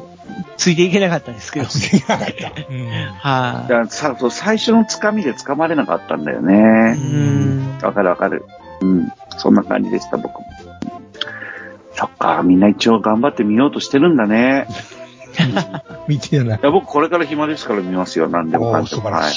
[0.57, 1.65] ついていけなかったんですけど。
[1.65, 2.51] ついてなかった。
[2.69, 2.88] うん。
[2.88, 6.95] はだからさそう最初のつかみで掴まれなかったんだよね。
[6.95, 7.77] ん。
[7.82, 8.45] わかるわかる。
[8.82, 9.11] うん。
[9.38, 10.45] そんな感じでした、僕も。
[11.93, 14.67] そっか、みんな一応頑張ってみようとしてるんだね。
[16.07, 16.59] 見てないい。
[16.61, 19.03] や、僕これから暇ですから見ますよ、何でもかんでも。
[19.03, 19.34] はい。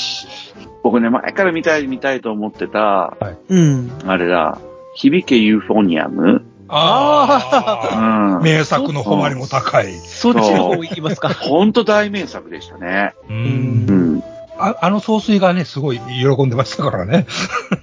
[0.82, 3.16] 僕ね、前から見たい見たいと思ってた、
[3.48, 3.92] うん。
[4.06, 4.58] あれだ、
[4.94, 6.44] 響けユーフォニアム
[6.74, 8.36] ああ。
[8.38, 8.42] うん。
[8.42, 9.92] 名作の誉れも高い。
[9.98, 11.28] そっちの方行きますか。
[11.28, 13.14] ほんと大名作でしたね。
[13.28, 13.32] う。
[13.32, 14.22] うんうん。
[14.58, 17.26] ああの総帥がね、すごい喜んでましたからね。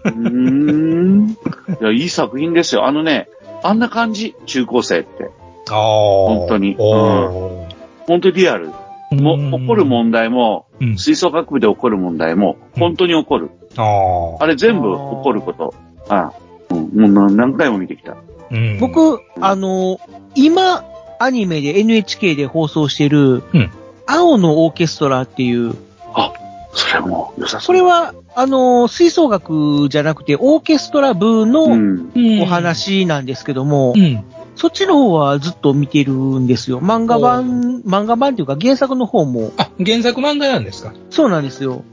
[0.06, 1.30] うーん。
[1.30, 1.36] い
[1.82, 2.88] や、いい作品ですよ。
[2.88, 3.28] あのね、
[3.64, 5.30] あんな感じ、中高生って。
[5.70, 5.78] ああ。
[5.78, 7.76] 本当におー
[8.08, 8.72] 本当にリアル。
[9.12, 10.98] も、起こる問題も、うん。
[10.98, 13.50] 吹奏楽部で起こる問題も、本当に起こる。
[13.76, 13.84] あ
[14.40, 14.44] あ。
[14.44, 15.74] あれ全部起こること。
[16.10, 16.32] あ
[16.70, 18.18] うん、もう何回も見てきた。
[18.52, 20.00] うん、僕、あの、
[20.36, 20.84] 今、
[21.20, 23.72] アニメで NHK で放送してるうん、
[24.08, 25.76] 青のオーケストラっていう、
[26.72, 27.62] それも良さそう。
[27.62, 32.12] それは、あの、吹奏楽じゃなくて、オーケストラ部うのん。
[32.42, 34.24] お話なんですけども、うん。
[34.56, 36.80] そっちの方はずっと見てるんですよ。
[36.82, 40.94] 漫画版、漫画版っていうか原作の方も、あ、原作漫画なんですか？
[41.10, 41.84] そうなんですよ。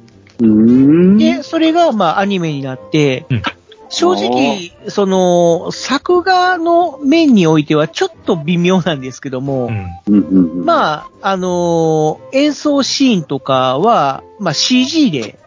[1.19, 3.43] で、それが、まあ、アニメになって、うん
[3.89, 9.70] 正直、その、作画の面においてはちょっと微妙なんですけども、
[10.07, 10.64] うん。
[10.64, 15.39] まあ、あのー演奏シーンとかは、まあ CG で。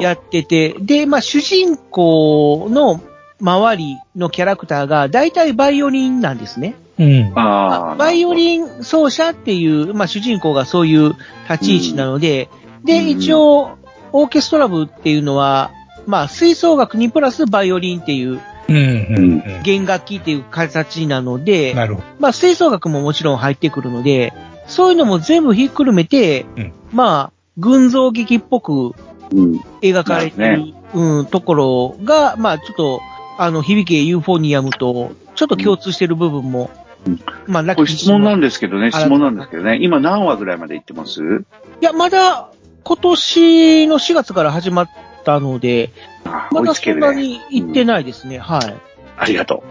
[0.00, 3.00] やってて、で、まあ主人公の
[3.40, 6.74] 周りのキャラクターが大体バイオリンなんですね。
[6.98, 7.32] うん。
[7.34, 7.94] ああ。
[7.96, 11.14] バイオリン奏者っていう、まあ主人公がそういう
[11.48, 12.48] 立ち位置なので、
[12.84, 13.76] で、うん一応、
[14.12, 15.70] オーケストラ部っていうのは、
[16.06, 18.76] まあ吹奏楽にプラスバイオリンっていううん。
[18.76, 19.62] うん。
[19.62, 22.06] 弦楽器っていう形なので、なるほど。
[22.18, 24.32] まあ、吹奏楽ももちろん入ってくるので、
[24.66, 29.60] そういうのも全部ひっくるめて、うんまあ、群像劇っぽくうん。
[29.82, 33.00] 描かれてる、なるうん、ところが、まあ、ちょっと、
[33.38, 36.70] あの、響けユーフォニアムと、ちょっと共通してる部分も、
[37.06, 38.48] うんまあ、ラッこれ質問なんで。
[38.48, 41.22] ですけどね、あ質問なんですけどね、今何話ぐらいまで行ってます？
[41.22, 42.50] いや、まだ、
[42.82, 44.88] 今年の4月から始まっ
[45.26, 45.90] たので、
[46.24, 47.12] あまだそんな。
[47.12, 48.74] に行ってないですね、はい。
[49.18, 49.64] ありがと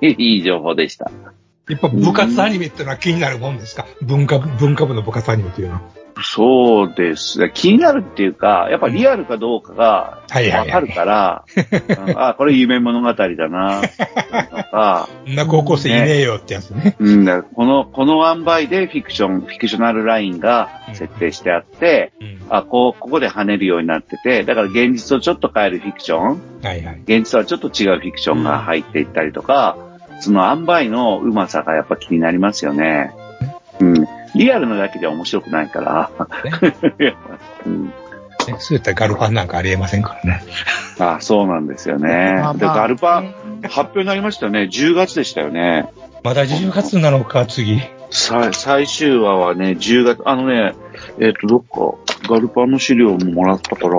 [0.00, 0.06] う。
[0.06, 1.10] いい情報でした。
[1.70, 3.86] やっぱ部活アニメっていうのは気になるもんですか？
[4.02, 5.82] 文化部、文化部の部活アニメっていうのは。
[6.22, 7.50] そうですね。
[7.54, 9.84] 気になるっていうか、やっぱリアルかどうかが
[10.28, 11.44] わかるから、
[12.06, 16.94] う んあ、これ夢物語だな、とか、そんな高校生いねえよってやつね。
[16.98, 22.38] うん、だこの、この塩梅でフィクション、フィクショナルラインが設定してあって、うん。
[22.50, 27.00] あ、こう、ここで跳ねるようになってて、だから現実をちょっと変えるフィクション、はいはい。
[27.04, 29.78] 現実はちょっと違うフィクションが入っていったりとか、
[30.20, 33.14] その塩梅のうまさがやっぱ気になりますよね。
[33.80, 34.06] うん。
[34.34, 36.10] リアルなだけでは面白くないから。
[37.66, 37.92] うん、ね
[38.58, 40.42] そういったガルパンなんかありえませんからね。
[40.98, 42.08] あそうなんですよね。
[42.08, 44.68] で、まあまあガルパン、発表になりましたよね。
[44.70, 45.90] 10月でしたよね。
[46.22, 47.80] まだ10月なのか、次。
[48.10, 50.74] さ最終話はね、10月、あのね、
[51.18, 53.94] えっ、と、どっか、ガルパンの資料ももらったから、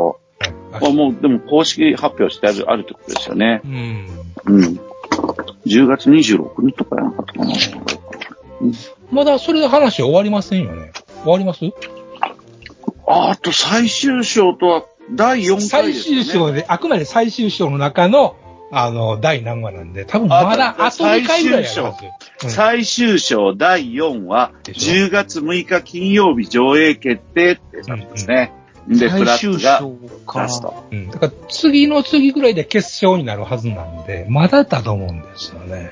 [0.73, 3.61] あもう、でも公式発表してある、あるってことですよね。
[3.65, 4.07] うん。
[4.45, 4.79] うん。
[5.65, 7.51] 10月26日とかやなかったかな。
[9.11, 10.91] まだそれで話終わりませんよね。
[11.23, 11.65] 終わります？
[13.07, 16.23] ああと最終章とは第4回最です、ね。
[16.23, 18.37] 終章で、あくまで最終章の中の、
[18.71, 21.69] あの、第何話なんで、多分まだあと2回ぐらいや。
[21.83, 21.93] うん
[22.49, 28.35] 最終章第4話、でしょ10月6日金曜日上映決定ってされてますね。
[28.35, 29.91] で、フラッ最終グが章
[30.25, 30.49] か出。
[30.49, 30.83] すと。
[30.91, 31.09] うん。
[31.09, 35.91] だから次の次ぐらいで決勝になるはずなんで、まだだと思うんですよね。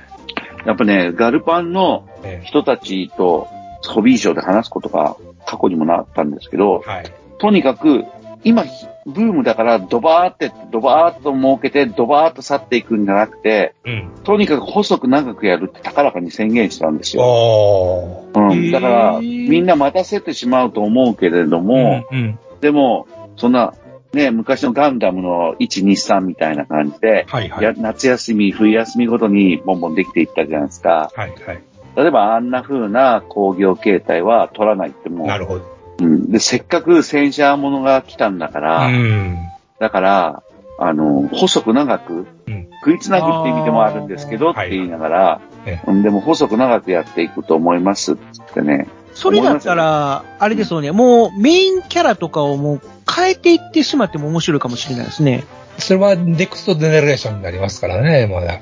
[0.65, 3.47] やっぱね、ガルパンのえ人たちと
[3.87, 5.15] ホビーショーで話すことが
[5.45, 7.11] 過去にもなったんですけどえ、はい。
[7.37, 8.05] とにかく
[8.43, 8.63] 今、
[9.05, 14.11] ブームだからドバーって、ドバーっと儲けて、ドバーっと去っていくんじゃなくて、うん。
[14.23, 18.25] とにかく細く長くやるって高らかに宣言したんですよ。
[18.33, 18.71] うん。
[18.71, 22.39] だから、みんな待たせてしまうと思うけれども、うん、うん。
[22.61, 23.07] でも、
[23.37, 23.73] そんな、
[24.13, 27.63] ね、昔のガンダムの1、2、3みたいな感じで、はいはい。
[27.63, 31.11] や夏休み、冬休みごとにボンボンできていったじゃないですか。
[31.15, 31.63] はいはい。
[31.95, 35.65] 例えばあんな風な工業形態は取らないってもう、なるほど。
[35.99, 36.31] うん。
[36.31, 39.37] で、せっかく戦車ものが来たんだから、うん。
[39.79, 40.43] だから、
[40.79, 48.15] あの、細く長く、うん食いつなぐって意味でもあるんですけど、って言いながら、えうんでも細く長くやっていくと思いますっ
[48.53, 48.87] てね。
[49.13, 52.81] それだったら、あれですよね、もうメインキャラとかをもう
[53.13, 55.43] 変えていってしまっても面白いかもしれないですね。
[55.77, 58.59] それはネクストジェネレーションになりますからね、まだ。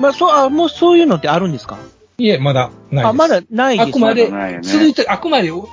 [0.00, 1.78] まあ、そう、あ、もうそういうのってあるんですか？
[2.18, 3.06] いえ、まだないです。
[3.06, 4.30] あ、まだないですあくまで
[4.62, 5.64] 続いて、あくまで、同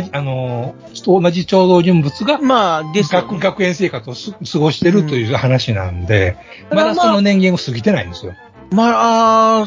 [0.00, 6.36] じ、あのー、同じ共同人物が、まあ、ですよね学、学園生活をす過ごしてるという話なんで、
[6.70, 8.34] うんまだその年限を過ぎてないんですよ。
[8.70, 9.66] まあ、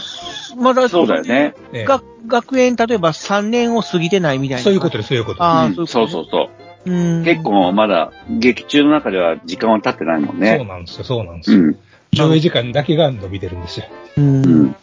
[0.57, 1.53] まだ、そうだよね。
[1.73, 4.63] ええ学学園、例えば3年を過ぎてないみたいな。
[4.63, 5.43] そういうことです、そういうことです。
[5.43, 6.49] ああ、うんそうそうそうそ
[6.85, 6.91] う。
[6.91, 7.23] うん。
[7.23, 10.65] 結構まだ、劇中の中では時間は経ってないもんそうね。
[10.65, 11.59] なんですよ、そうなんですよ。
[11.59, 11.77] うん。
[12.11, 13.85] 上映時間だけが伸びてるんですよ。
[14.17, 14.21] う。
[14.21, 14.75] うんん。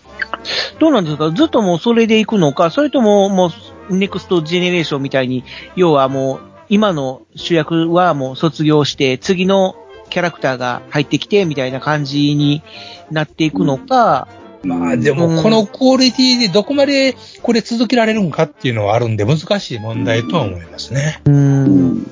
[0.79, 1.31] どうなんですか？
[1.33, 3.51] ずっともうそれで行くのか、それともも
[3.91, 5.45] う、ネクストジェネレーションみたいに、
[5.77, 6.41] 要はもう、
[6.71, 9.77] 今の主役はもう卒業して、次の
[10.15, 12.63] キャラクターが入ってきて、みたいな感じに
[13.11, 14.29] なっていくのか、
[14.63, 21.21] まあでうんも、このクオリティでどこまでこれ続けられるんかっていうのはあるんで難しい問題とは思いますね。
[21.25, 21.31] う。
[21.33, 22.07] うんん。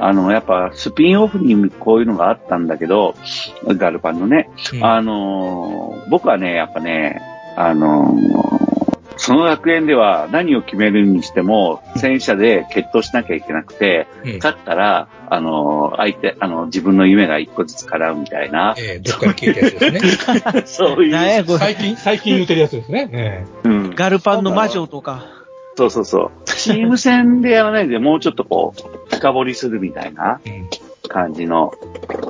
[0.00, 3.14] あの、やっぱ、スピンオフにこういうのがあったんだけど、
[3.68, 7.22] ガルパンのね、うんあのー僕はね、やっぱね、
[7.56, 8.81] あのー
[9.22, 20.62] その学園では何を決めるにしても、戦車で決闘しなきゃいけなくて、うん勝ったら、あのー相手、あの、自分の夢が一個ずつ叶うみたいな、ええどっかで聞いたやつですね。
[20.66, 23.08] そういう、最近、最近言ってるやつですね。
[23.12, 25.24] えうん、ガルパンの魔女とか。
[25.76, 26.30] そうそうそう。
[26.46, 30.40] チーム戦でやらないで、もうちょっとこう、深掘りするみたいな
[31.06, 31.72] 感じの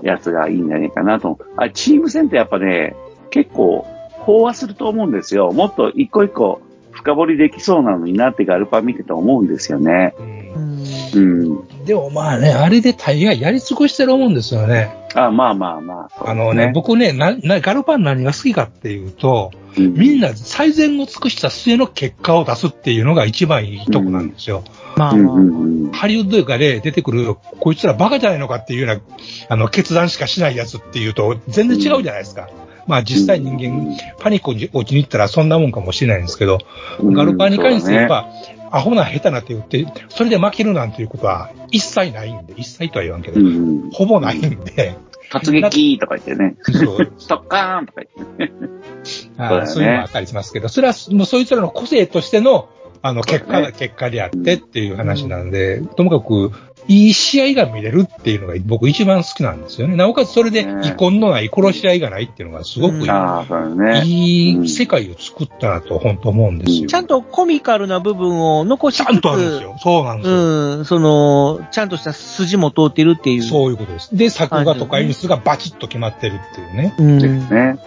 [0.03, 1.39] やつがいいんじゃないかなと。
[1.57, 2.95] あ、チーム戦ってやっぱね、
[3.31, 3.87] 結構、
[4.27, 5.53] 飽和すると思うんですよ。
[5.53, 6.61] もっと一個一個
[7.03, 10.15] 深掘りできそうなのになってガルパン見てて思うんですよね。
[10.19, 11.43] うんうん。
[11.43, 11.85] うん。
[11.85, 15.09] でもまあね、あれで大概やり尽くしてる思うんですよね。
[15.15, 16.11] あ、まあまあまあ。
[16.17, 24.65] そうあのね、僕ね、な、な、ガルパン何が好きかっていうと、うんみんな最善を尽くした末の結果を出すっていうのが一番いいとこなんですよ。
[24.67, 25.35] うんまあまあ。
[25.35, 25.91] うんうん。
[25.93, 29.03] ハリウッド映画で出てくる、こいつらバカじゃないのかっていうような、
[29.49, 32.49] あの、決断しかしないやつっていうと、全然違うじゃないですか。
[32.87, 36.59] まあ実際人間、パニックに落ちに行ったらそんなもんかもしれないんですけど、
[37.01, 38.29] うんガルパンに関して言えば、
[38.71, 43.91] アホな下手なって言って、それで負けるなんていうことは一切ないんで、一切とは言わんけど、うん。
[43.93, 44.97] ほぼないんで、
[45.31, 46.57] 突撃とか言ってね。
[46.63, 48.45] そう、 ストッカーンとか言って。
[48.45, 52.69] ねそういうのもあったりしますけど、それはもうそいつらの個性としての、
[53.03, 56.53] あの、結果、そうだね結果であってっていう話なんで、ともかく、
[56.89, 59.97] いい試合が見れるっていうのが僕一番好きなんですよね。
[59.97, 64.03] なおかつそれでね遺恨のない殺し合いがないっていうのがすごくいい,、うんね。
[64.05, 66.89] いい世界を作ったなと本当思うんですよ。
[66.89, 69.77] ちゃんとコミカルな部分を残しつつ、ちゃんとあるんですよ。
[69.81, 70.37] そうなんですよ。
[70.37, 73.43] うん、その、ちゃんとした筋も通ってるっていう。
[73.43, 74.17] そういうことです。
[74.17, 76.95] で、作画とか演出がバチッと決まってるっていうね。
[76.99, 77.19] うん。
[77.19, 77.79] ですね。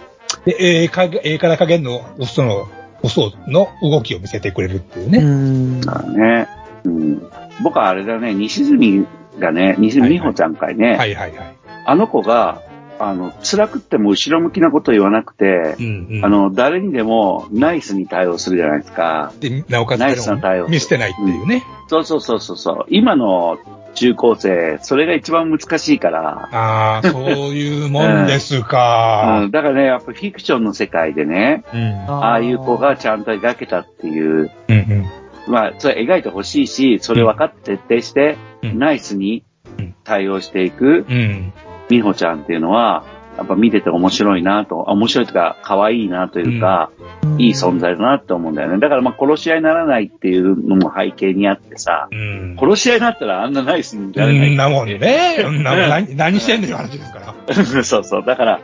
[0.46, 2.68] で、ええか、ええから加減のおその、
[3.06, 5.18] おそうの動きを見せてくれるっていううね。
[5.20, 5.80] ん。
[5.80, 6.48] だからね。
[6.84, 7.22] うん。
[7.62, 9.06] 僕はあれだね、西住
[9.38, 10.96] がね、西住美穂ちゃんかいね。
[10.96, 11.56] はいはいはい。
[11.86, 12.62] あの子が、
[12.98, 16.24] あの、辛くっても後ろ向きなこと言わなくてう、んうん。
[16.24, 19.32] あの、誰にでもナイスに対応するじゃないですか。
[19.38, 21.62] で、なおかつナイスな対応見捨てないっていうね。
[21.88, 22.86] そうそうそうそうそう。
[22.88, 23.58] 今の
[23.96, 26.48] 中高生、それが一番難しいから。
[26.52, 29.44] ああ、そういうもんですうか。
[29.48, 31.94] ん、だからね、やっぱフィクションの世界でね、うん。
[32.08, 35.06] ああいう子がちゃんと描けたっていう、うんうん。
[35.48, 39.44] まあ、それ描いてほしいし、それ分かって徹底して、うんナイスに
[39.78, 41.52] うん対応していくうん。
[41.88, 43.04] 美穂ちゃんっていうのは、
[43.36, 46.90] やっぱ見てて面白いなと、あ面白いというか、可愛いなというか、
[47.38, 48.78] いい存在だなって思うんだよね。
[48.78, 52.56] だからまあ殺し合いにならないっていうのも背景にあってさ、うん。
[52.58, 54.54] 殺し合いになったらあんなナイスになれない。
[54.54, 55.38] んなもんね。
[55.42, 57.54] そんなもん 何何してんのよ話ですから。
[57.84, 58.24] そうそう。
[58.24, 58.60] だから、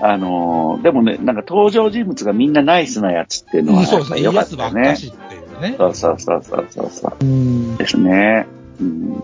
[0.00, 5.74] あのーでもね、なんか登場人物がみんなナイスなやつっていうのはうん、そうそう、いいやっぱ良っかしっていうね。
[5.78, 7.24] そうそうそうそうそうそう。
[7.24, 7.76] うん。
[7.76, 8.46] ですね。
[8.80, 9.22] うん、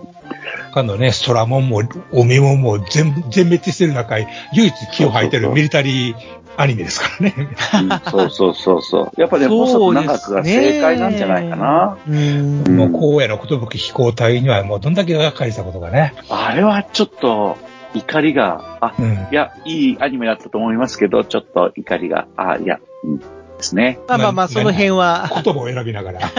[0.73, 6.17] 他のね、ソラモンも、オメモンも全部、全滅してる中、唯一気を吐いてるミリタリー
[6.57, 7.35] アニメですからね。
[7.37, 7.43] う
[7.85, 9.21] んそうそうそうそう。
[9.21, 11.99] やっぱね、細く長くが正解なんじゃないかな。
[12.09, 12.77] うん。
[12.77, 16.15] もう、荒野の寿飛行隊にはもうどんだけがっかりしたことがね。
[16.31, 17.57] あれはちょっと、
[17.95, 19.13] 怒りが、あ、うん。
[19.31, 23.21] いや、いいアニメだったと思いますけど、ちょっと怒りが、あ、いや、うん、
[23.63, 23.99] ですね。
[24.09, 26.21] まあまあまあ、その辺は、言葉を選びながら。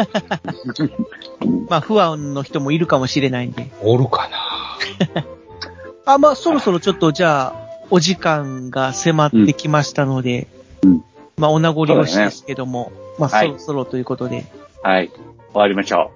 [1.70, 3.72] まあ、不安の人もいるかもしれないんで。
[3.82, 4.30] おるか
[5.16, 5.24] な。
[6.14, 10.48] あ、まあ、そろそろちょっと、じゃあ、お時間が迫ってきましたので、
[10.84, 11.04] うん
[11.38, 14.46] まあ、お名残惜しいですけども、まあ、はいそろそろということで、
[14.82, 15.10] はい。
[15.10, 15.20] 終
[15.54, 16.12] わりましょ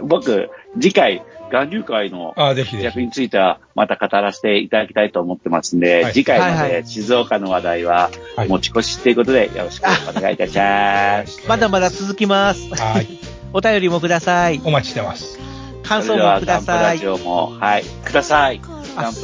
[0.00, 0.06] う。
[0.06, 1.22] 僕、次回、
[1.52, 2.34] 岩流会の。
[2.36, 11.42] 役については、また語らせていただきたいと思ってますんで、はい次回まで静岡の話題ははい持ち越しということで、よろしくお願いいたします。
[11.48, 12.68] まだまだ続きます。
[12.74, 13.06] はい。
[13.52, 14.60] お便りもください。
[14.64, 15.38] お待ちしてます。
[15.82, 17.22] 感想もくださいガンプラジ。
[17.22, 18.60] オも、はい、ください。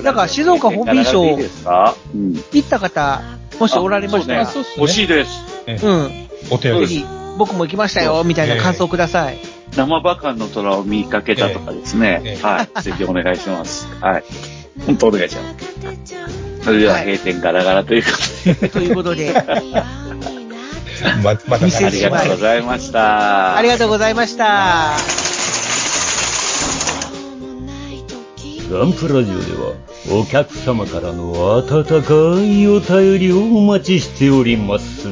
[0.03, 2.35] なんか静岡ホビーショーいいですかうん。
[2.53, 3.23] 行った方、
[3.59, 5.31] もしおられましたら、ね欲しいです。
[5.67, 6.29] うん。
[6.51, 7.07] お便り。
[7.39, 9.52] 僕も行きましたよ、みたいな感想ください。
[9.77, 12.21] 生バカンの虎を見かけたとかですね。
[12.25, 12.83] ええはい。
[12.83, 13.87] ぜひお願いします。
[14.01, 14.25] はい。
[14.87, 16.65] 本当お願いします。
[16.65, 19.33] それでははい閉店ガラガラということで、ということで、
[21.23, 23.57] ま、また店ありがとうございました。
[23.57, 24.93] ありがとうございました。
[28.71, 29.75] ガンプラジオでは
[30.11, 35.09] お客様からの温かいお便りをお待ちしております。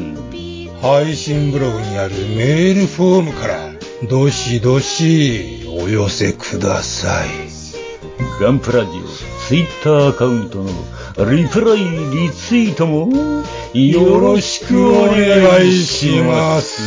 [0.81, 7.29] 配信ブログにあるメールフォームから、どしどしお寄せください。
[8.41, 9.03] ガンプラジオ
[9.47, 13.45] ツイッターアカウントのリプライリツイートも
[13.75, 16.81] よろしくお願いします。